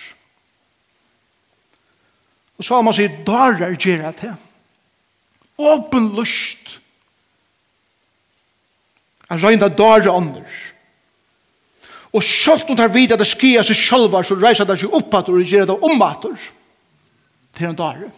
Og 2.58 2.65
så 2.65 2.77
har 2.77 2.86
man 2.86 2.95
sier, 2.95 3.19
darar 3.25 3.75
gjerra 3.77 4.13
til. 4.17 4.34
Åpen 5.58 6.12
lust. 6.15 6.77
Jeg 9.27 9.43
røyne 9.43 9.67
er 9.67 9.75
darar 9.77 10.13
ånder. 10.13 10.62
Og 12.15 12.23
sjølt 12.23 12.69
om 12.69 12.77
det 12.77 12.86
er 12.88 12.93
vidt 12.93 13.13
at 13.13 13.21
det 13.21 13.27
skjer 13.30 13.65
seg 13.67 13.77
sjølvar, 13.77 14.25
så 14.25 14.38
reiser 14.39 14.65
det 14.65 14.80
seg 14.80 14.93
oppater 14.95 15.36
og 15.36 15.43
gjerra 15.43 15.73
det 15.73 15.82
omater 15.86 16.38
til 17.58 17.69
en 17.69 17.77
darar. 17.77 18.15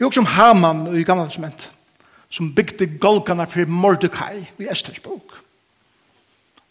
Jo, 0.00 0.10
om 0.18 0.26
Haman 0.26 0.86
i 0.96 1.04
gamle 1.04 1.24
testament, 1.24 1.70
som 2.28 2.52
bygde 2.54 2.98
Golgana 3.00 3.46
for 3.48 3.64
Mordecai 3.66 4.44
i 4.58 4.68
Esters 4.70 5.00
bok. 5.00 5.38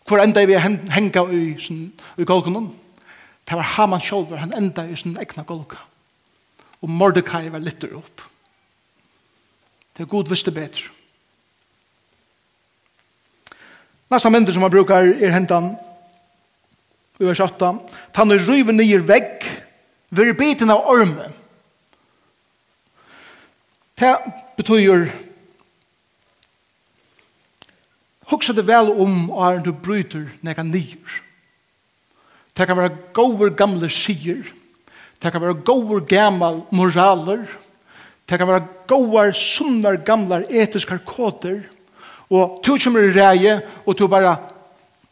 Hvor 0.05 0.21
enda 0.21 0.45
vi 0.45 0.57
henga 0.57 1.23
i, 1.33 1.55
sin, 1.59 1.93
i 2.17 2.23
Golganon, 2.23 2.69
det 3.49 3.57
var 3.57 3.71
Haman 3.75 4.01
sjolver, 4.01 4.37
han 4.37 4.53
enda 4.53 4.85
i 4.85 4.95
sin 4.95 5.17
egna 5.21 5.43
Golga. 5.43 5.81
Og 6.81 6.89
Mordecai 6.89 7.49
var 7.49 7.59
litter 7.59 7.95
opp. 7.97 8.21
Det 9.97 10.03
er 10.03 10.11
god 10.11 10.29
visste 10.29 10.51
bedre. 10.51 10.91
Næsta 14.11 14.29
mynd 14.29 14.51
som 14.53 14.61
han 14.61 14.71
brukar 14.71 15.07
er 15.07 15.33
hentan 15.33 15.71
i 17.19 17.25
vers 17.25 17.39
8. 17.39 17.71
Tan 18.13 18.31
er 18.31 18.43
ryver 18.43 18.75
nyer 18.75 19.01
vegg, 19.01 19.47
vir 20.11 20.35
biten 20.37 20.69
av 20.69 20.85
ormen, 20.91 21.33
Det 23.95 24.15
betyr 24.57 25.07
Hugsa 28.27 28.51
det 28.57 28.65
vel 28.67 28.89
om 28.89 29.29
er 29.45 29.61
du 29.63 29.69
bryter 29.71 30.25
nega 30.43 30.65
nyer. 30.65 31.21
Det 32.57 32.65
kan 32.67 32.75
være 32.75 32.97
gover 33.13 33.53
gamle 33.55 33.87
sier. 33.93 34.41
Det 35.21 35.31
kan 35.31 35.41
være 35.41 35.61
gover 35.63 36.01
gamle 36.09 36.65
moraler. 36.75 37.45
Det 38.25 38.39
kan 38.41 38.49
være 38.49 38.65
gover 38.89 39.31
sunnar 39.31 40.01
gamle 40.03 40.41
etiske 40.49 40.97
koder. 41.05 41.61
Og 42.29 42.59
du 42.65 42.75
kommer 42.81 43.05
i 43.05 43.13
reie, 43.13 43.59
og 43.85 43.95
du 43.95 44.07
bare 44.07 44.35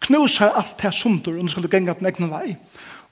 knusar 0.01 0.57
alt 0.57 0.75
det 0.81 0.93
sundur, 0.97 1.37
og 1.37 1.45
du 1.45 1.53
skal 1.53 1.69
genga 1.69 1.93
den 1.93 2.09
egna 2.09 2.27
vei. 2.33 2.57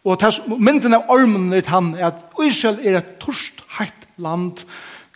Og 0.03 0.19
mynden 0.57 0.97
av 0.97 1.13
ormen 1.13 1.53
er 1.53 1.61
at 2.09 2.23
Israel 2.41 2.81
er 2.81 2.97
et 2.97 3.19
torst 3.21 3.61
heit 3.77 4.07
land, 4.17 4.65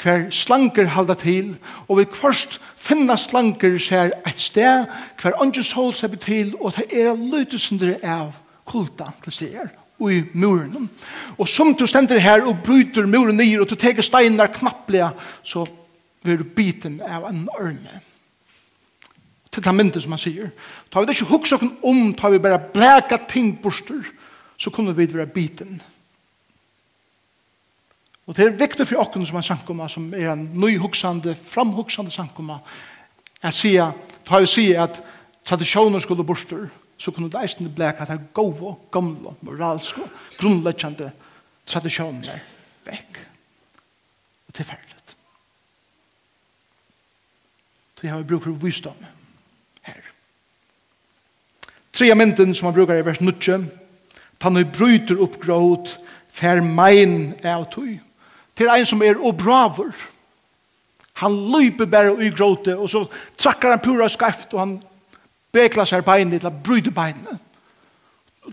hver 0.06 0.28
slanker 0.30 0.92
halda 0.94 1.16
til, 1.18 1.56
og 1.90 1.98
vi 1.98 2.06
først 2.14 2.60
finna 2.78 3.18
slanker 3.18 3.78
ser 3.82 4.14
et 4.28 4.40
sted, 4.40 4.86
hver 5.22 5.40
andre 5.42 5.64
sol 5.66 5.94
ser 5.98 6.14
til, 6.22 6.54
og 6.62 6.76
det 6.78 6.86
er 6.94 7.18
løytesundere 7.18 7.98
av 8.04 8.36
kulta 8.70 9.10
til 9.24 9.34
steder, 9.34 9.72
i 10.06 10.22
muren. 10.34 10.90
Og 11.38 11.50
som 11.50 11.74
du 11.74 11.88
stender 11.88 12.22
her 12.22 12.46
og 12.46 12.62
bryter 12.66 13.08
muren 13.10 13.38
ned, 13.38 13.58
og 13.60 13.70
du 13.70 13.76
teker 13.76 14.06
steinar 14.06 14.54
knapplega, 14.54 15.10
så 15.44 15.66
blir 16.24 16.38
du 16.38 16.44
biten 16.44 17.02
av 17.02 17.26
en 17.30 17.48
ørne. 17.60 18.02
Til 19.52 19.64
tamentet 19.64 20.04
som 20.04 20.12
han 20.12 20.22
sier. 20.22 20.52
Ta 20.92 21.00
vi 21.00 21.08
det 21.08 21.16
ikke 21.16 21.32
huksokken 21.32 21.78
om, 21.82 22.12
ta 22.14 22.30
vi 22.30 22.44
bare 22.44 22.60
blæka 22.60 23.24
ting 23.32 23.56
borster, 23.64 24.04
så 24.58 24.70
kunne 24.70 24.94
vi 24.96 25.08
være 25.14 25.32
biten 25.32 25.80
av 25.80 25.95
Og 28.26 28.36
det 28.36 28.46
er 28.46 28.58
viktig 28.58 28.88
for 28.90 29.04
okken 29.04 29.26
som 29.28 29.38
er 29.38 29.46
sankumma, 29.46 29.88
som 29.90 30.08
er 30.14 30.32
en 30.32 30.48
nyhugsande, 30.58 31.36
framhugsande 31.36 32.12
sankumma, 32.12 32.58
at 33.46 33.54
sier, 33.54 33.94
ta 34.26 34.40
vi 34.42 34.50
sier 34.50 34.82
at 34.88 34.98
tradisjoner 35.46 36.02
skulle 36.02 36.26
borster, 36.26 36.66
så 36.98 37.12
kunne 37.12 37.30
det 37.30 37.44
eisende 37.44 37.70
blek 37.70 38.00
at 38.02 38.10
det 38.10 38.18
er 38.18 38.28
gove, 38.34 38.76
gamle, 38.92 39.36
moralske, 39.46 40.08
grunnleggjande 40.40 41.12
tradisjoner 41.70 42.42
vekk. 42.88 43.22
Og 44.48 44.58
det 44.58 44.66
er 44.66 44.72
ferdig. 44.74 44.96
Så 47.96 48.08
jeg 48.08 48.12
har 48.12 48.24
brukt 48.24 48.44
for 48.44 48.52
visdom 48.52 49.06
her. 49.82 50.02
Tre 51.96 52.10
av 52.12 52.18
mynden 52.20 52.56
som 52.56 52.68
han 52.68 52.76
brukar 52.76 53.00
i 53.00 53.06
vers 53.06 53.22
9, 53.22 53.60
han 54.42 54.60
bryter 54.72 55.22
opp 55.24 55.40
gråt, 55.42 55.96
fer 56.30 56.60
mein 56.62 57.34
er 57.40 57.56
av 57.56 57.70
tøy 57.72 57.96
til 58.58 58.70
ein 58.72 58.86
som 58.86 59.02
er 59.02 59.20
obraver. 59.20 59.92
Han 61.22 61.36
løyper 61.52 61.86
bare 61.86 62.26
i 62.26 62.30
gråte, 62.30 62.78
og 62.78 62.90
så 62.90 63.06
trakkar 63.38 63.70
han 63.70 63.84
pura 63.84 64.10
skarft, 64.10 64.54
og 64.54 64.60
han 64.60 64.76
beklar 65.52 65.88
seg 65.88 66.04
beinet 66.06 66.42
til 66.44 66.52
å 66.52 66.64
bryte 66.64 66.92
beinet. 66.92 67.40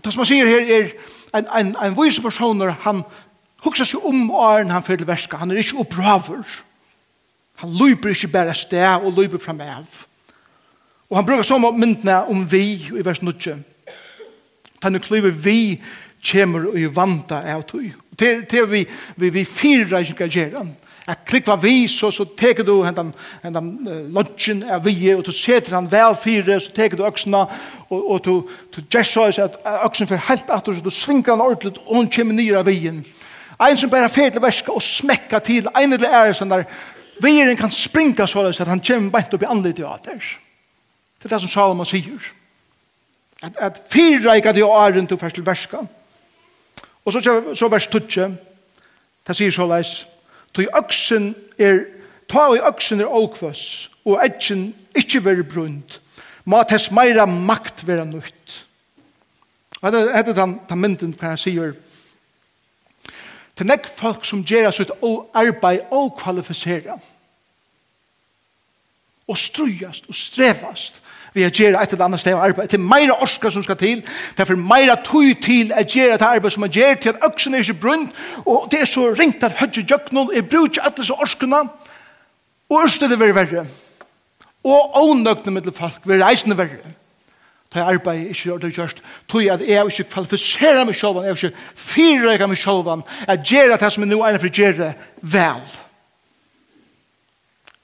Det 0.03 0.13
som 0.13 0.23
han 0.23 0.29
sier 0.29 0.47
her 0.47 0.71
er, 0.77 0.93
en, 1.35 1.47
en, 1.59 1.73
en 1.75 1.97
vise 1.97 2.21
personer, 2.23 2.71
han 2.85 3.03
hukser 3.65 3.87
seg 3.87 4.05
om 4.07 4.31
åren 4.31 4.71
han 4.71 4.85
fyrir 4.85 5.07
verska, 5.07 5.37
han 5.37 5.51
er 5.51 5.59
ikke 5.59 5.83
obraver. 5.83 6.47
Han 7.61 7.75
løyper 7.77 8.15
ikke 8.15 8.31
bare 8.31 8.55
sted, 8.55 9.03
og 9.03 9.13
løyper 9.17 9.37
fram 9.43 9.61
av. 9.61 10.05
Og 11.11 11.19
han 11.19 11.27
brukar 11.27 11.45
sånn 11.45 11.67
myndene 11.77 12.23
om 12.31 12.47
vi, 12.49 12.63
i 12.89 13.05
vers 13.05 13.21
9. 13.21 13.59
Han 14.83 14.95
er 14.95 15.03
klyver 15.03 15.35
vi 15.35 15.59
kommer 16.31 16.77
i 16.77 16.85
vanta 16.87 17.41
av 17.55 17.65
tog. 17.67 17.91
Det 18.19 18.53
er 18.53 18.65
vi, 18.69 18.85
vi, 19.15 19.29
vi 19.29 19.45
fyra 19.45 19.99
ikke 19.99 20.23
kan 20.23 20.29
gjøre. 20.29 20.65
Jeg 21.07 21.15
klikker 21.27 21.55
vi, 21.59 21.87
så, 21.91 22.11
så 22.11 22.23
teker 22.37 22.63
du 22.63 22.77
hentan, 22.85 23.09
hentan 23.43 23.71
uh, 23.83 23.95
lodgen 24.15 24.61
av 24.71 24.85
vi, 24.85 24.95
og 25.11 25.25
du 25.27 25.33
setter 25.35 25.75
han 25.75 25.89
vel 25.91 26.15
fyra, 26.15 26.55
så 26.63 26.71
teker 26.71 26.97
du 26.97 27.03
øksene, 27.03 27.41
og, 27.89 27.97
og 27.99 28.21
du, 28.23 28.31
du 28.71 28.79
gjør 28.87 29.09
så 29.09 29.25
at 29.43 29.57
øksene 29.83 30.07
får 30.07 30.21
helt 30.29 30.53
at 30.55 30.69
så 30.69 30.83
du 30.85 30.93
svinger 30.93 31.33
han 31.33 31.43
ordentlig, 31.43 31.73
og 31.83 31.97
hun 31.97 32.07
kommer 32.07 32.37
nye 32.37 32.55
av 32.55 32.71
vien. 32.71 33.01
Ein 33.59 33.77
som 33.77 33.91
bare 33.91 34.09
fedler 34.09 34.45
væske 34.45 34.71
og 34.71 34.81
smekker 34.83 35.43
til, 35.43 35.67
en 35.75 35.97
eller 35.97 36.07
er 36.07 36.31
sånn 36.37 36.53
der, 36.53 36.63
vien 37.23 37.51
kan 37.59 37.71
springa 37.71 38.27
så 38.27 38.45
at 38.47 38.71
han 38.71 38.81
kommer 38.83 39.11
bare 39.11 39.35
opp 39.35 39.43
i 39.43 39.49
anledning 39.49 39.89
av 39.89 39.99
det. 40.07 40.21
Det 41.19 41.27
er 41.27 41.35
det 41.35 41.41
som 41.43 41.51
Salomon 41.51 41.87
sier. 41.87 42.31
At, 43.43 43.59
at 43.59 43.83
fyrreika 43.91 44.55
det 44.55 44.63
åren 44.63 45.05
du 45.05 45.17
først 45.19 45.35
til 45.35 45.45
verskan. 45.45 45.91
Og 47.05 47.13
så, 47.13 47.43
så 47.55 47.67
vers 47.67 47.87
12, 47.87 48.35
det 49.27 49.35
sier 49.35 49.51
så 49.51 49.67
leis, 49.67 50.05
«Toi 50.53 50.67
øksen 50.77 51.33
er, 51.57 51.85
ta 52.29 52.45
i 52.53 52.61
øksen 52.61 53.01
er 53.01 53.11
åkvøs, 53.11 53.89
og 54.05 54.21
etjen 54.23 54.69
ikkje 54.95 55.23
veri 55.25 55.43
brunt, 55.43 55.99
ma 56.45 56.61
tess 56.67 56.91
meira 56.91 57.25
makt 57.25 57.85
vera 57.87 58.05
nøyt». 58.05 58.59
Det 59.83 60.01
er 60.15 60.21
den, 60.31 60.59
den 60.69 60.79
mynden 60.79 61.15
hva 61.19 61.33
han 61.33 61.41
sier, 61.41 61.73
«Til 63.53 63.67
nek 63.69 63.85
folk 63.85 64.23
som 64.25 64.45
gjerra 64.47 64.71
sitt 64.73 64.91
arbeid 65.03 65.91
og 65.91 66.15
kvalifisera, 66.21 66.97
og 69.27 69.37
strujast 69.37 70.07
og 70.09 70.15
strevast, 70.15 71.02
vi 71.33 71.43
har 71.43 71.49
gjerne 71.49 71.81
et 71.81 71.93
eller 71.93 72.05
annet 72.05 72.19
sted 72.21 72.33
av 72.33 72.43
arbeid. 72.45 72.69
Det 72.69 72.77
er 72.77 72.83
meira 72.85 73.15
orska 73.21 73.51
som 73.51 73.63
skal 73.63 73.77
til. 73.77 74.01
Det 74.05 74.43
er 74.43 74.49
for 74.49 74.59
meira 74.59 74.95
tøy 75.05 75.33
til 75.41 75.71
at 75.75 75.89
gjerne 75.89 76.15
et 76.15 76.25
arbeid 76.27 76.53
som 76.53 76.61
man 76.61 76.73
gjør 76.73 76.93
til 77.01 77.09
at 77.09 77.25
øksen 77.25 77.53
er 77.53 77.65
ikke 77.65 77.79
brunt. 77.85 78.11
Og 78.45 78.67
det 78.71 78.81
er 78.81 78.89
så 78.89 79.09
ringt 79.19 79.43
at 79.43 79.57
høyde 79.61 79.85
jøknål 79.89 80.33
er 80.35 80.41
bruk 80.41 80.69
ikke 80.71 80.85
alle 80.85 81.05
så 81.05 81.13
orskene. 81.13 81.63
Og 82.69 82.83
ørste 82.83 83.09
det 83.09 83.19
være 83.19 83.35
verre. 83.35 83.65
Og 84.63 84.97
ånøkne 85.03 85.51
med 85.51 85.71
folk 85.75 86.05
være 86.05 86.25
reisende 86.25 86.57
verre. 86.57 86.93
Det 87.73 87.81
er 87.81 87.89
arbeid 87.89 88.27
ikke 88.29 88.57
det 88.61 88.69
er 88.69 88.75
gjørst. 88.77 89.01
Tøy 89.27 89.47
at 89.49 89.61
jeg 89.61 89.85
ikke 89.85 90.09
kvalifiserer 90.09 90.83
meg 90.85 90.95
sjåvan, 90.95 91.25
jeg 91.25 91.37
ikke 91.37 91.57
fyrrøyga 91.75 92.47
meg 92.47 92.57
sjåvan, 92.61 93.01
at 93.27 93.41
gjerne 93.49 93.79
det 93.81 93.89
som 93.93 94.03
er 94.05 94.11
noe 94.11 94.27
egnet 94.27 94.43
for 94.43 94.53
gjerne 94.53 94.91
vel. 95.21 95.63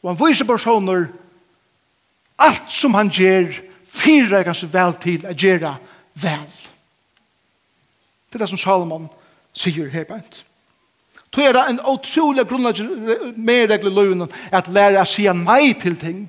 Og 0.03 0.11
han 0.11 0.19
viser 0.21 0.45
personer 0.45 1.07
allt 2.39 2.71
som 2.71 2.93
han 2.93 3.09
ger 3.09 3.51
fyra 3.89 4.39
er 4.39 4.47
ganske 4.47 4.69
vel 4.73 4.95
til 5.01 5.25
å 5.27 5.35
gjøre 5.35 5.75
vel. 6.13 6.47
Det 8.29 8.37
är 8.37 8.39
det 8.39 8.47
som 8.47 8.57
Salomon 8.57 9.09
säger 9.53 9.89
här 9.89 10.03
på 10.03 10.13
ett. 10.13 10.43
Tog 11.29 11.43
er 11.45 11.53
det 11.53 11.65
en 11.69 11.79
utrolig 11.85 12.47
grunn 12.49 12.65
av 12.65 12.79
mer 13.37 13.67
regler 13.69 13.93
løgnen 13.93 14.31
at 14.51 14.69
lære 14.73 15.01
å 15.01 15.05
si 15.05 15.27
nei 15.29 15.73
til 15.77 15.97
ting 15.97 16.23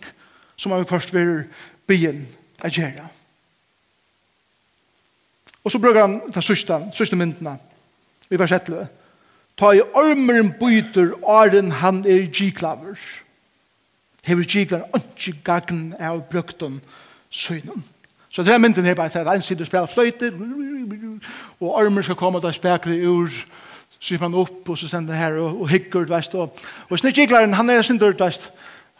som 0.60 0.74
man 0.74 0.84
først 0.88 1.14
vil 1.14 1.46
begynne 1.88 2.28
å 2.60 2.68
gjøre. 2.68 3.06
Og 5.64 5.72
så 5.72 5.78
bruker 5.80 6.00
han 6.00 6.20
den 6.28 6.44
sørste, 6.44 6.82
sørste 6.96 7.16
myndene 7.16 7.56
i 8.30 8.36
vers 8.40 8.52
11. 8.52 8.88
Ta 9.56 9.72
i 9.72 9.80
ormeren 9.80 10.52
byter 10.60 11.14
åren 11.22 11.72
han 11.80 12.04
er 12.04 12.28
giklaver. 12.28 12.96
Ja 12.96 13.29
hever 14.24 14.44
giver 14.44 14.82
ikke 15.16 15.40
gagn 15.44 15.94
av 16.00 16.22
brøkten 16.30 16.80
synen. 17.30 17.84
Så 18.30 18.42
det 18.42 18.52
er 18.54 18.58
mynden 18.58 18.84
her 18.84 18.94
bare 18.94 19.10
at 19.20 19.36
en 19.36 19.42
sitter 19.42 19.64
og 19.64 19.66
spiller 19.66 19.86
fløyte, 19.86 20.32
og 21.60 21.80
armer 21.82 22.02
skal 22.02 22.14
komme 22.14 22.38
og 22.38 22.54
spekler 22.54 23.08
ur, 23.08 23.28
så 24.00 24.16
man 24.20 24.34
opp, 24.34 24.68
og 24.68 24.78
så 24.78 24.88
stender 24.88 25.14
her 25.14 25.32
og, 25.32 25.60
og 25.60 25.68
hikker, 25.68 26.06
veist, 26.08 26.34
og, 26.34 26.54
og 26.88 26.98
snitt 26.98 27.00
snittjiklaren, 27.00 27.54
han 27.54 27.70
er 27.70 27.82
sin 27.82 27.98
sindur, 27.98 28.14
veist, 28.18 28.50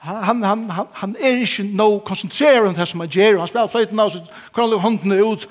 han, 0.01 0.43
han, 0.43 0.71
han, 0.71 0.87
han 0.93 1.17
er 1.21 1.45
ikke 1.45 1.63
no 1.63 1.99
konsentreret 1.99 2.69
om 2.69 2.75
det 2.75 2.89
som 2.89 3.01
han 3.01 3.09
gjør, 3.09 3.39
han 3.39 3.49
spiller 3.49 3.67
fløyten 3.67 4.01
av, 4.01 4.11
så 4.11 4.21
kan 4.55 4.65
han 4.65 4.71
løpe 4.71 4.83
håndene 4.83 5.25
ut, 5.25 5.47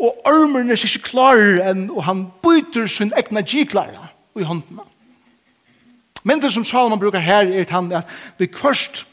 og 0.00 0.22
armeren 0.26 0.70
er 0.70 0.80
ikke 0.80 1.10
klarer 1.10 1.62
enn, 1.70 1.88
og 1.90 2.04
han 2.04 2.26
byter 2.42 2.86
sin 2.90 3.12
egna 3.16 3.42
jiklare 3.42 4.08
i 4.38 4.46
håndene. 4.46 4.86
Men 6.24 6.40
det 6.40 6.52
som 6.52 6.64
Salomon 6.64 7.00
brukar 7.00 7.20
her 7.20 7.44
er 7.44 7.60
at 7.60 7.70
han 7.70 7.92
at 7.92 8.08
vi 8.38 8.48
først 8.56 9.04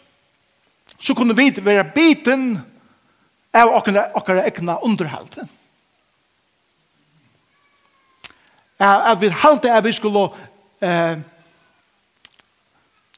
så 1.01 1.13
kunne 1.13 1.35
vi 1.37 1.49
være 1.65 1.91
biten 1.95 2.59
av 3.53 3.73
okkara 4.13 4.45
egna 4.45 4.77
underhalten. 4.85 5.49
At 8.79 9.21
vil 9.21 9.33
halte 9.33 9.73
at 9.73 9.83
vi 9.85 9.93
skulle 9.93 10.29
eh, 10.81 11.17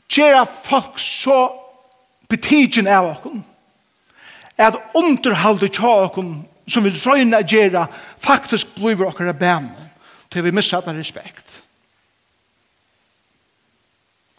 gjøre 0.09 0.45
folk 0.45 0.99
så 0.99 1.37
betidgen 2.29 2.87
av 2.87 3.11
okkara. 3.13 3.43
At 4.57 4.79
underhalten 4.95 5.71
tja 5.71 5.93
okkara 6.07 6.43
som 6.67 6.83
vi 6.83 6.91
røyna 6.95 7.41
gjøre 7.43 7.87
faktisk 8.23 8.75
blir 8.77 9.05
okkara 9.07 9.33
bæne 9.35 9.89
til 10.31 10.43
vi 10.43 10.51
missat 10.55 10.87
respekt. 10.87 11.59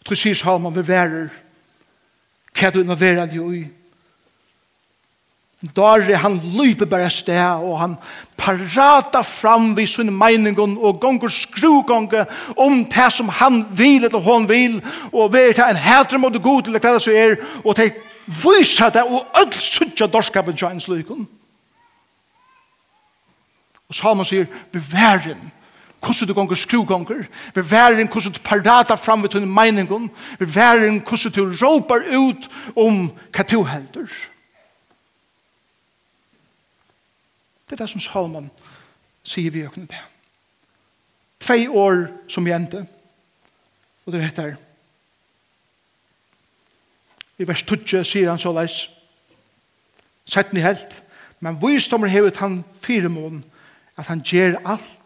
Du 0.08 0.14
sier 0.16 0.34
Salman, 0.34 0.74
vi 0.76 0.88
værer 0.88 1.28
hva 2.54 2.70
du 2.70 2.80
innoverer 2.80 3.32
jo 3.34 3.50
i. 3.52 3.64
Dare 5.72 6.18
han 6.20 6.36
løper 6.52 6.84
bare 6.84 7.08
sted, 7.10 7.40
og 7.64 7.78
han 7.80 7.94
parata 8.36 9.22
fram 9.24 9.72
vid 9.76 9.88
sin 9.88 10.12
mening 10.12 10.58
og 10.60 10.98
gonger 11.00 11.32
skrugonge 11.32 12.26
om 12.56 12.82
det 12.84 13.12
som 13.12 13.28
han 13.28 13.62
vil, 13.70 14.04
eller 14.04 14.20
hon 14.20 14.48
vil, 14.48 14.82
og 15.12 15.32
vi 15.32 15.46
det 15.56 15.64
en 15.64 15.76
hætre 15.76 16.18
mot 16.18 16.42
god 16.42 16.62
til 16.62 16.72
hva 16.72 16.78
det 16.78 16.82
kveldet 16.84 17.06
som 17.06 17.16
er, 17.16 17.36
og 17.64 17.76
det 17.76 17.94
viser 18.26 18.92
det, 18.92 19.02
og 19.02 19.24
ødel 19.40 19.60
suttja 19.60 20.06
dorskapen 20.06 20.56
til 20.56 20.68
en 20.68 20.80
slukon. 20.80 21.28
Og 23.88 23.94
Salman 23.94 24.26
sier, 24.28 24.46
beværen, 24.72 25.52
hvordan 26.04 26.28
du 26.28 26.34
gonger 26.34 26.54
skrugonger, 26.54 27.24
vi 27.54 27.70
væren 27.70 28.08
hvordan 28.08 28.32
du 28.32 28.40
parata 28.44 28.94
fram 28.94 29.22
ved 29.22 29.30
tunne 29.30 29.46
meiningen, 29.46 30.10
vi 30.38 30.54
væren 30.54 31.00
hvordan 31.00 31.32
du 31.32 31.42
råpar 31.64 32.04
ut 32.18 32.48
om 32.76 33.08
hva 33.32 33.46
du 33.50 33.62
heldur. 33.64 34.10
Det 37.64 37.80
er 37.80 37.84
det 37.84 37.90
som 37.90 38.00
Salman 38.00 38.50
sier 39.24 39.50
vi 39.50 39.64
økne 39.64 39.88
det. 39.88 40.02
Tvei 41.40 41.66
år 41.68 42.06
som 42.28 42.46
jente, 42.46 42.86
og 44.06 44.12
det 44.12 44.22
heter 44.22 44.54
i 47.38 47.48
vers 47.48 47.64
20 47.66 48.04
sier 48.06 48.30
han 48.30 48.38
så 48.38 48.52
leis, 48.54 48.84
sett 50.30 50.52
ni 50.54 50.62
helt, 50.62 50.92
men 51.42 51.58
visdommer 51.60 52.08
hevet 52.08 52.38
han 52.38 52.62
fire 52.82 53.10
mån, 53.10 53.42
at 53.98 54.06
han 54.06 54.22
gjer 54.24 54.60
alt 54.64 55.03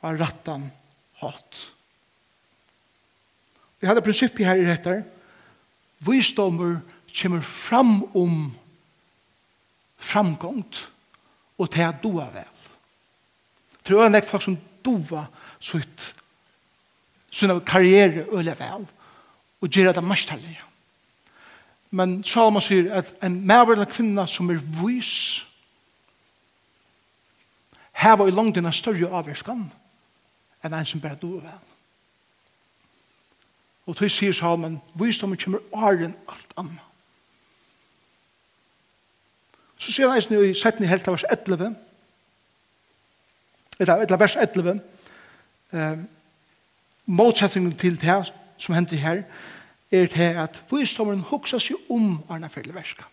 av 0.00 0.18
rattan 0.18 0.68
hatt. 1.20 1.64
Vi 3.78 3.86
hadde 3.86 4.02
prinsippet 4.02 4.46
her 4.46 4.58
i 4.58 4.66
dette. 4.66 5.02
Visdommer 6.06 6.80
kommer 7.20 7.40
fram 7.40 8.02
om 8.14 8.52
framgångt 9.98 10.84
og 11.58 11.70
til 11.74 11.86
at 11.86 12.02
doa 12.02 12.28
vel. 12.34 12.54
Tror 13.86 14.04
jeg 14.04 14.14
nek 14.14 14.28
folk 14.28 14.44
som 14.44 14.58
doa 14.84 15.26
sitt 15.60 16.12
sin 17.30 17.52
karriere 17.66 18.24
øle 18.32 18.54
vel 18.58 18.86
og 19.60 19.68
gjør 19.68 19.92
det 19.92 20.04
mestallige. 20.04 20.62
Men 21.90 22.22
Salomon 22.24 22.62
sier 22.62 22.92
at 22.94 23.10
en 23.24 23.40
maver 23.46 23.76
eller 23.76 23.90
kvinna 23.90 24.26
som 24.26 24.50
er 24.50 24.60
vis 24.82 25.42
heva 27.98 28.28
i 28.28 28.34
langtina 28.34 28.72
større 28.72 29.10
avverskan 29.10 29.66
enn 29.66 29.87
enn 30.64 30.74
en 30.74 30.86
som 30.86 31.00
bare 31.00 31.18
dår 31.20 31.40
vel. 31.40 31.64
Og 33.88 33.96
til 33.96 34.10
sier 34.10 34.32
salmen, 34.32 34.80
visdommen 34.94 35.38
kommer 35.40 35.58
åren 35.72 36.16
alt 36.28 36.54
annet. 36.56 36.84
Så 39.78 39.92
sier 39.92 40.08
han 40.08 40.18
eisen 40.18 40.34
i 40.36 40.54
setten 40.54 40.84
i 40.84 40.90
helt 40.90 41.06
av 41.08 41.14
vers 41.14 41.24
11, 41.30 41.76
eller, 43.78 43.94
eller 43.94 44.20
vers 44.20 44.36
11, 44.36 44.80
eh, 45.72 45.98
motsetningen 47.06 47.76
til 47.78 48.00
det 48.00 48.18
som 48.58 48.74
hendte 48.74 48.96
her, 48.96 49.22
er 49.90 50.06
det 50.06 50.34
at 50.36 50.62
visdommen 50.70 51.20
hokser 51.20 51.62
seg 51.62 51.78
om 51.88 52.18
Arne 52.28 52.50
Fjelleverska. 52.52 53.06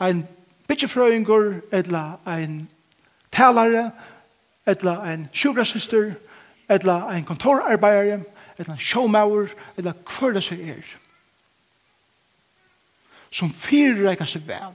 Ein 0.00 0.26
bitjefrøyngur, 0.68 1.60
eller 1.72 2.20
ein 2.26 2.68
talare, 3.32 3.90
etla 4.66 5.00
ein 5.02 5.28
sjubrasyster, 5.32 6.14
etla 6.68 7.06
ein 7.08 7.24
kontorarbeidare, 7.24 8.24
etla 8.58 8.74
ein 8.74 8.80
showmauer, 8.80 9.50
etla 9.76 9.94
hver 9.94 10.36
det 10.36 10.44
seg 10.44 10.62
er. 10.76 10.94
Som 13.30 13.52
fyrreikar 13.54 14.28
seg 14.28 14.46
vel, 14.48 14.74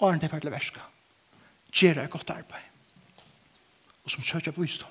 og 0.00 0.08
er 0.10 0.18
det 0.18 0.32
verdelig 0.32 0.52
verska. 0.52 0.82
Gjera 1.72 2.04
et 2.04 2.10
godt 2.10 2.30
arbeid. 2.30 2.66
Og 4.04 4.10
som 4.10 4.24
søkja 4.26 4.52
visdom. 4.56 4.90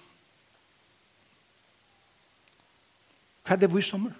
Hva 3.43 3.55
er 3.55 3.63
det 3.63 3.71
visdommer? 3.73 4.13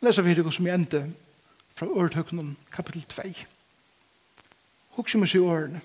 Lesa 0.00 0.22
vi 0.24 0.34
det 0.34 0.52
som 0.52 0.66
jeg 0.66 0.74
endte 0.74 1.02
fra 1.76 1.86
Ørthøknen 1.86 2.56
kapittel 2.72 3.04
2. 3.08 3.53
Hugsa 4.94 5.18
meg 5.18 5.30
seg 5.30 5.42
årene. 5.42 5.82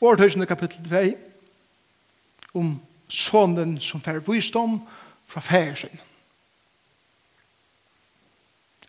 Årtøysene 0.00 0.46
kapittel 0.48 0.84
2 0.88 2.58
om 2.58 2.74
sonen 3.08 3.76
som 3.80 4.02
fær 4.04 4.20
visdom 4.24 4.80
fra 5.28 5.40
færsen. 5.40 5.92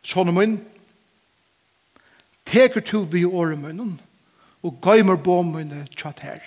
Sonen 0.03 0.35
min 0.35 0.57
teker 2.47 2.83
to 2.83 3.03
vi 3.11 3.25
året 3.25 3.59
munnen 3.59 3.97
og 4.63 4.79
gøymer 4.83 5.19
på 5.19 5.41
mine 5.47 5.85
tjatt 5.95 6.23
her. 6.23 6.43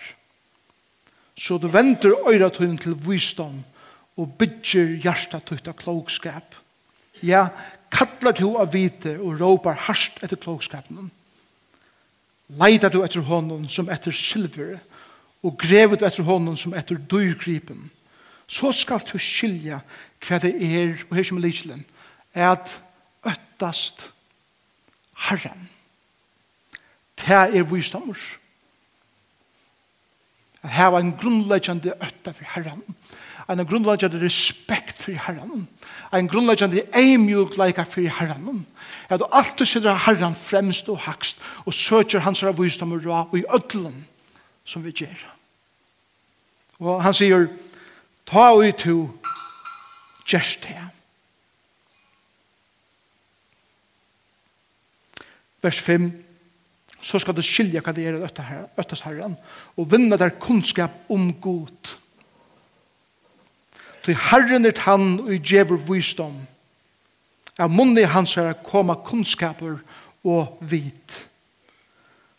Så 1.36 1.58
du 1.58 1.68
venter 1.72 2.16
øyra 2.28 2.50
tøyne 2.52 2.78
til 2.80 2.96
visdom 3.06 3.62
og 4.16 4.32
bygger 4.38 4.96
hjertet 5.00 5.46
tøyt 5.48 5.68
av 5.68 5.76
klokskap. 5.80 6.56
Ja, 7.24 7.48
kallar 7.90 8.36
to 8.38 8.54
av 8.60 8.72
vite 8.74 9.16
og 9.18 9.40
råpar 9.40 9.78
harst 9.86 10.20
etter 10.22 10.38
klokskapen. 10.40 11.10
Leitar 12.60 12.90
du 12.90 13.02
etter 13.04 13.24
hånden 13.26 13.68
som 13.70 13.90
etter 13.90 14.14
silver 14.14 14.78
og 15.42 15.56
grever 15.58 15.96
du 15.96 16.04
etter 16.06 16.26
hånden 16.26 16.56
som 16.58 16.74
etter 16.76 16.98
dyrgripen. 17.10 17.88
Så 18.50 18.72
skal 18.74 19.02
du 19.06 19.16
skilja 19.18 19.80
hva 20.26 20.38
det 20.42 20.52
er, 20.58 20.96
og 21.08 21.16
her 21.16 21.26
som 21.26 21.38
er 21.38 21.46
lyselen, 21.46 21.84
at 22.34 22.80
øttast 23.26 24.08
herren. 25.28 25.68
Det 27.20 27.36
er 27.36 27.62
visdommer. 27.68 28.18
At 30.62 30.92
var 30.92 31.00
en 31.00 31.16
grunnleggjande 31.16 31.94
øtta 31.94 32.34
for 32.36 32.44
herren. 32.56 32.82
Herren 32.82 32.96
en 33.50 33.66
grunnleggjande 33.66 34.20
respekt 34.22 34.98
for 35.02 35.16
herren, 35.26 35.66
en 36.14 36.28
grunnleggjande 36.30 36.84
eimjukleika 36.94 37.82
for 37.82 38.06
herren, 38.20 38.66
at 39.08 39.20
du 39.20 39.26
alltid 39.32 39.66
sitter 39.66 39.98
herren 40.06 40.34
fremst 40.34 40.88
og 40.88 40.98
hakst, 41.06 41.40
og 41.66 41.74
søker 41.74 42.22
hans 42.22 42.44
visdom 42.58 42.92
og 42.92 43.04
råd 43.06 43.38
i 43.40 43.44
ødelen 43.54 44.06
som 44.64 44.84
vi 44.84 44.94
gjør. 44.94 45.26
Og 46.78 47.02
han 47.02 47.14
sier, 47.14 47.48
ta 48.26 48.52
ui 48.54 48.70
to 48.72 49.10
gjerst 50.30 50.64
her. 50.70 50.86
Vers 55.60 55.80
5, 55.80 56.06
så 57.02 57.18
skal 57.20 57.36
du 57.36 57.42
skilja 57.44 57.82
hva 57.84 57.92
det 57.92 58.06
er 58.06 58.16
i 58.16 59.00
herren, 59.02 59.36
og 59.76 59.90
vinna 59.92 60.16
der 60.16 60.38
kunnskap 60.40 61.10
om 61.10 61.32
god 61.40 61.96
til 64.04 64.16
Herren 64.16 64.66
er 64.66 64.78
han 64.84 65.20
og 65.20 65.34
djever 65.44 65.80
visdom. 65.88 66.38
Av 67.60 67.68
munni 67.70 68.06
hans 68.08 68.36
er 68.40 68.54
koma 68.64 68.96
kunnskaper 69.04 69.80
og 70.24 70.60
vit. 70.60 71.18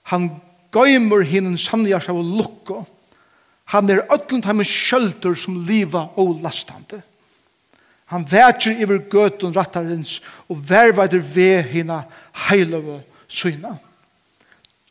Han 0.10 0.30
gøymer 0.74 1.24
hinn 1.28 1.54
sannjars 1.60 2.10
av 2.10 2.18
lukko. 2.18 2.82
Han 3.72 3.90
er 3.90 4.04
ötlund 4.12 4.48
ham 4.50 4.64
skjöldur 4.66 5.38
som 5.38 5.62
liva 5.68 6.10
og 6.20 6.42
lastande. 6.44 7.04
Han 8.12 8.26
vætjer 8.28 8.82
iver 8.84 9.00
gøtun 9.08 9.54
rattarins 9.56 10.18
og 10.52 10.66
verveider 10.68 11.22
ve 11.24 11.62
hina 11.64 12.02
heilöve 12.50 13.00
syna. 13.32 13.78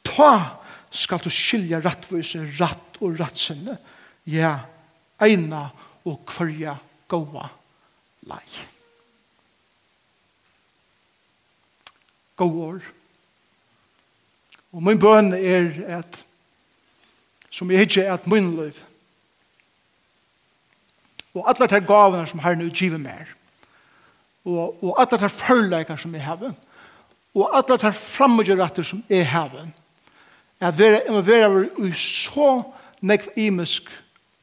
Ta 0.05 0.57
skal 0.91 1.21
du 1.21 1.29
skilja 1.31 1.83
rattvise, 1.85 2.41
ratt 2.59 2.97
og 3.01 3.21
rattsinne. 3.21 3.77
Ja, 4.25 4.57
eina 5.21 5.69
og 6.05 6.23
kvarja 6.27 6.77
gåa 7.09 7.49
lei. 8.29 8.47
Gåor. 12.37 12.81
Og 14.73 14.83
min 14.83 15.01
bøn 15.01 15.33
er 15.35 15.73
at 15.99 16.25
som 17.51 17.71
jeg 17.71 17.83
hitje 17.83 18.07
at 18.07 18.27
min 18.31 18.55
liv 18.57 18.79
og 21.35 21.47
alle 21.51 21.67
de 21.71 21.81
gavene 21.87 22.27
som 22.27 22.43
herren 22.43 22.63
utgiver 22.63 22.99
mer 22.99 23.35
og, 24.45 24.79
og 24.85 25.01
alle 25.03 25.19
de 25.19 25.29
førleikene 25.29 25.99
som 25.99 26.15
jeg 26.15 26.25
har 26.25 26.45
og 27.35 27.57
alle 27.57 27.79
de 27.83 27.93
fremmedgjøretter 27.93 28.87
som 28.87 29.03
jeg 29.09 29.27
har 29.29 29.51
at 30.61 30.79
jeg 30.79 31.03
må 31.11 31.21
være 31.21 31.67
i 31.89 31.93
så 31.97 32.63
nekv 33.01 33.29
imisk 33.37 33.91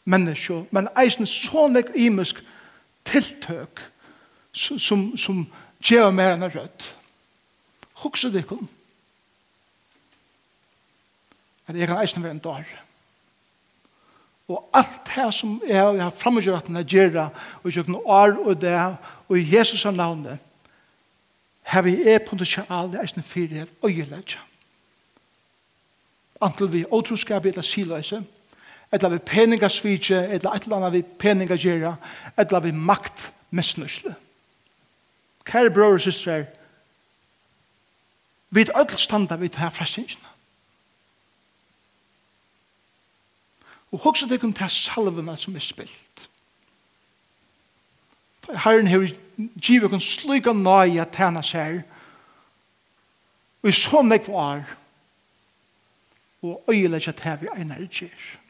menneske, 0.08 0.64
men 0.72 0.88
eisen 0.96 1.28
så 1.28 1.68
nek 1.68 1.92
imisk 1.96 2.40
tiltøk 3.06 3.82
som, 4.56 5.18
som 5.18 5.44
gjør 5.84 6.12
mer 6.16 6.36
enn 6.36 6.48
rødt. 6.48 6.88
Hukse 8.04 8.32
det 8.32 8.46
kun. 8.48 8.70
At 11.68 11.76
jeg 11.76 11.88
kan 11.88 12.00
eisen 12.00 12.24
være 12.24 12.38
en 12.38 12.44
dag. 12.44 12.66
Og 14.48 14.70
alt 14.74 15.02
det 15.16 15.34
som 15.36 15.62
jeg 15.68 15.84
har 15.84 16.10
fremgjøret 16.16 16.70
at 16.70 16.76
jeg 16.76 16.86
gjør, 16.86 17.30
og 17.64 17.76
jeg 17.76 17.86
kan 17.86 17.96
år 18.06 18.38
og 18.46 18.62
det, 18.62 18.96
og 19.28 19.40
i 19.40 19.56
Jesus 19.56 19.86
av 19.86 19.96
navnet, 19.96 20.40
har 21.68 21.84
vi 21.84 21.98
er 22.08 22.24
på 22.24 22.36
det 22.40 22.48
i 22.48 23.02
eisen 23.02 23.24
fire 23.24 23.68
øyelegg. 23.84 24.38
Antil 26.42 26.72
vi 26.72 26.86
åtroskap 26.86 27.46
i 27.46 27.52
det 27.52 27.66
siløse, 27.66 28.18
og 28.18 28.37
eller 28.92 29.10
vi 29.10 29.18
peningasvitje, 29.18 30.22
eller 30.28 30.52
et 30.52 30.64
eller 30.64 30.76
annet 30.76 30.94
vi 30.94 31.02
peningagjera, 31.02 31.96
eller 32.38 32.60
vi 32.60 32.72
makt 32.72 33.32
mestnøsle. 33.50 34.16
Kære 35.46 35.72
bror 35.72 35.94
og 35.94 36.02
systre, 36.02 36.46
vi 38.50 38.62
er 38.62 38.80
ødel 38.80 38.98
standa 38.98 39.36
vi 39.36 39.48
til 39.48 39.60
her 39.60 39.70
frastingene. 39.70 40.34
Og 43.92 44.00
hoksa 44.04 44.28
deg 44.28 44.44
om 44.44 44.54
til 44.54 44.70
salvene 44.72 45.38
som 45.40 45.56
er 45.56 45.64
spilt. 45.64 46.28
Herren 48.48 48.88
har 48.88 49.08
givet 49.60 49.94
oss 49.94 50.10
slik 50.16 50.48
og 50.48 50.56
nøye 50.56 51.02
at 51.04 51.16
henne 51.20 51.44
seg, 51.44 51.82
og 53.64 53.70
i 53.70 53.76
så 53.76 54.02
nekvar, 54.02 54.64
og 56.42 56.64
øyelegg 56.72 57.08
at 57.08 57.24
her 57.26 57.40
vi 57.42 57.50
egnar 57.56 57.84
gjør. 57.92 58.47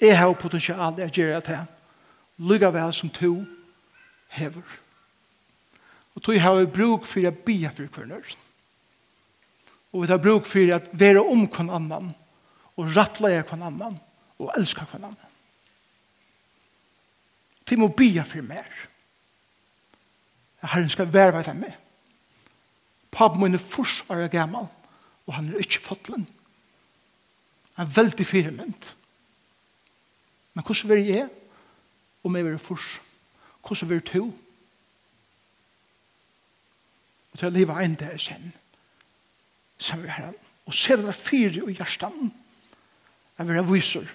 Jeg 0.00 0.18
har 0.18 0.32
potensial 0.34 1.00
at 1.00 1.12
gjøre 1.12 1.40
det 1.40 1.56
her. 1.56 1.66
Lykke 2.38 2.72
vel 2.74 2.94
som 2.94 3.10
to 3.10 3.44
hever. 4.34 4.64
Og 6.14 6.22
tog 6.22 6.40
har 6.40 6.56
vi 6.58 6.66
bruk 6.70 7.06
for 7.06 7.26
å 7.26 7.34
bia 7.46 7.70
for 7.74 7.90
kvinner. 7.90 8.26
Og 9.94 10.02
vi 10.02 10.10
har 10.10 10.22
bruk 10.22 10.46
for 10.50 10.74
å 10.74 10.80
være 10.92 11.22
om 11.22 11.46
kvann 11.50 11.70
annan. 11.70 12.10
Og 12.74 12.90
rattleie 12.96 13.44
kvann 13.46 13.62
annan. 13.62 14.00
Og 14.38 14.50
elska 14.58 14.86
kvann 14.90 15.06
annan. 15.10 15.32
Til 17.64 17.80
må 17.80 17.88
bia 17.88 18.26
for 18.26 18.44
mer. 18.44 18.68
Herren 20.64 20.90
skal 20.90 21.12
være 21.12 21.42
med 21.52 21.60
meg. 21.62 21.78
Pappen 23.14 23.40
min 23.40 23.54
er 23.54 23.62
først 23.62 24.10
er 24.10 24.26
gammel. 24.28 24.66
Og 25.26 25.34
han 25.36 25.52
er 25.52 25.62
ikke 25.62 25.82
fotlen. 25.84 26.26
Han 27.74 27.86
er 27.86 27.96
veldig 27.96 28.26
firemynd. 28.26 28.90
Men 30.54 30.64
hvordan 30.64 30.90
vil 30.90 31.06
jeg 31.06 31.28
om 32.24 32.36
jeg 32.36 32.46
vil 32.46 32.58
fors? 32.58 33.00
Hvordan 33.66 33.88
vil 33.90 34.00
du? 34.00 34.22
Og 37.32 37.38
til 37.38 37.48
å 37.48 37.54
leve 37.54 37.76
en 37.82 37.96
dag 37.98 38.18
kjenn. 38.20 38.52
Som 39.78 40.04
vi 40.04 40.12
har. 40.14 40.34
Og 40.64 40.76
se 40.76 40.96
det 40.96 41.14
fire 41.18 41.66
i 41.66 41.74
hjertan. 41.74 42.30
Jeg 43.38 43.48
vil 43.48 43.58
ha 43.58 43.66
viser 43.66 44.06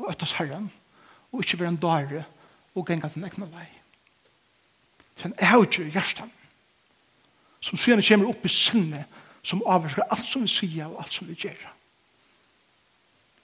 og 0.00 0.10
øttes 0.10 0.34
Herren. 0.40 0.70
Og 1.30 1.44
ikke 1.44 1.60
være 1.60 1.74
en 1.76 1.80
dare 1.80 2.24
og 2.74 2.86
genga 2.86 3.08
til 3.08 3.22
nekna 3.22 3.46
vei. 3.52 3.68
Så 5.16 5.30
jeg 5.30 5.48
har 5.48 5.62
ikke 5.62 5.90
hjertan. 5.94 6.32
Som 7.60 7.78
syne 7.78 8.02
kommer 8.02 8.32
opp 8.32 8.44
i 8.44 8.52
sinne 8.52 9.04
som 9.46 9.62
avvarsker 9.68 10.08
alt 10.10 10.26
som 10.28 10.44
vi 10.44 10.52
sier 10.52 10.88
og 10.88 11.00
alt 11.02 11.14
som 11.14 11.28
vi 11.28 11.36
gjør. 11.38 11.60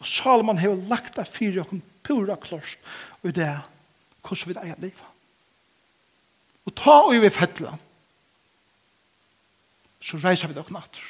Og 0.01 0.09
Salomon 0.09 0.59
har 0.61 0.75
lagt 0.91 1.17
det 1.17 1.29
fyre 1.29 1.62
og 1.65 1.71
pura 2.07 2.38
klost 2.40 2.79
og 3.23 3.35
det 3.35 3.45
er 3.51 3.66
hvordan 4.27 4.49
vi 4.49 4.57
eier 4.62 4.81
livet. 4.83 5.11
Og 6.66 6.75
ta 6.75 6.97
og 7.07 7.14
vi 7.23 7.31
fettler 7.31 7.77
så 10.07 10.19
reiser 10.23 10.51
vi 10.51 10.55
dere 10.55 10.75
natter 10.75 11.03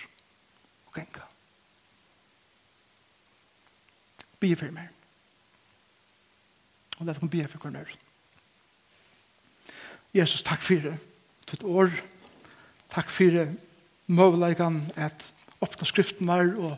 og 0.89 0.97
genka. 0.97 1.25
Be 4.41 4.53
for 4.57 4.73
meg. 4.73 4.93
Og 6.97 7.09
lett 7.09 7.21
meg 7.21 7.33
be 7.33 7.45
for 7.45 7.61
kornør. 7.61 7.91
Jesus, 10.17 10.45
takk 10.47 10.63
for 10.65 10.81
det. 10.81 10.95
Tutt 11.49 11.65
år. 11.67 11.93
Takk 12.93 13.13
for 13.13 13.37
det. 13.37 13.51
Møvleikene 14.07 14.89
at 14.97 15.27
åpne 15.61 15.89
skriften 15.89 16.29
var 16.29 16.49
og 16.57 16.77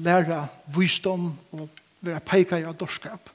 læra 0.00 0.46
visdom 0.72 1.34
og 1.52 1.68
være 2.00 2.24
peika 2.24 2.60
i 2.60 2.72
dorskap. 2.72 3.28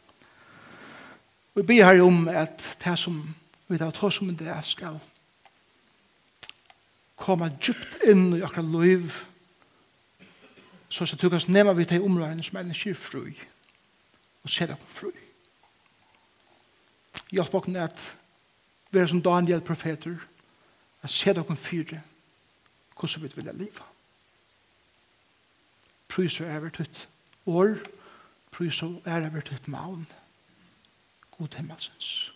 Vi 1.55 1.61
ber 1.63 1.85
her 1.85 2.01
om 2.03 2.27
at 2.27 2.77
det 2.83 2.99
som 2.99 3.35
vi 3.67 3.77
tar 3.77 3.91
ta 3.91 4.09
som 4.11 4.35
det 4.35 4.55
skal 4.67 4.99
komme 7.15 7.47
djupt 7.63 8.03
inn 8.03 8.33
i 8.35 8.41
akkurat 8.43 8.73
liv 8.81 9.13
så 10.89 11.05
skal 11.05 11.19
du 11.21 11.29
kanskje 11.29 11.53
nema 11.55 11.73
vi 11.73 11.85
til 11.85 12.03
områdene 12.03 12.43
som 12.43 12.57
er 12.59 12.67
ikke 12.73 12.95
fru 12.95 13.23
og 14.43 14.49
se 14.51 14.67
deg 14.67 14.77
på 14.77 14.87
fru. 14.87 15.11
Hjelp 17.31 17.55
oss 17.55 17.69
at 17.79 18.03
vi 18.91 18.99
er 18.99 19.07
som 19.07 19.21
Daniel 19.21 19.61
profeter 19.61 20.19
at 21.01 21.09
se 21.09 21.33
deg 21.33 21.45
på 21.47 21.55
fire 21.55 22.01
hvordan 22.99 23.23
vi 23.23 23.31
vil 23.35 23.49
leve. 23.55 23.87
Prøys 26.07 26.41
og 26.41 26.47
æver 26.47 26.69
tutt 26.69 27.07
år, 27.45 27.79
prøys 28.51 28.83
og 28.83 29.01
æver 29.07 29.41
tutt 29.41 29.67
maun. 29.67 30.05
Prøys 30.05 30.24
god 31.37 31.55
himmelsens. 31.55 32.34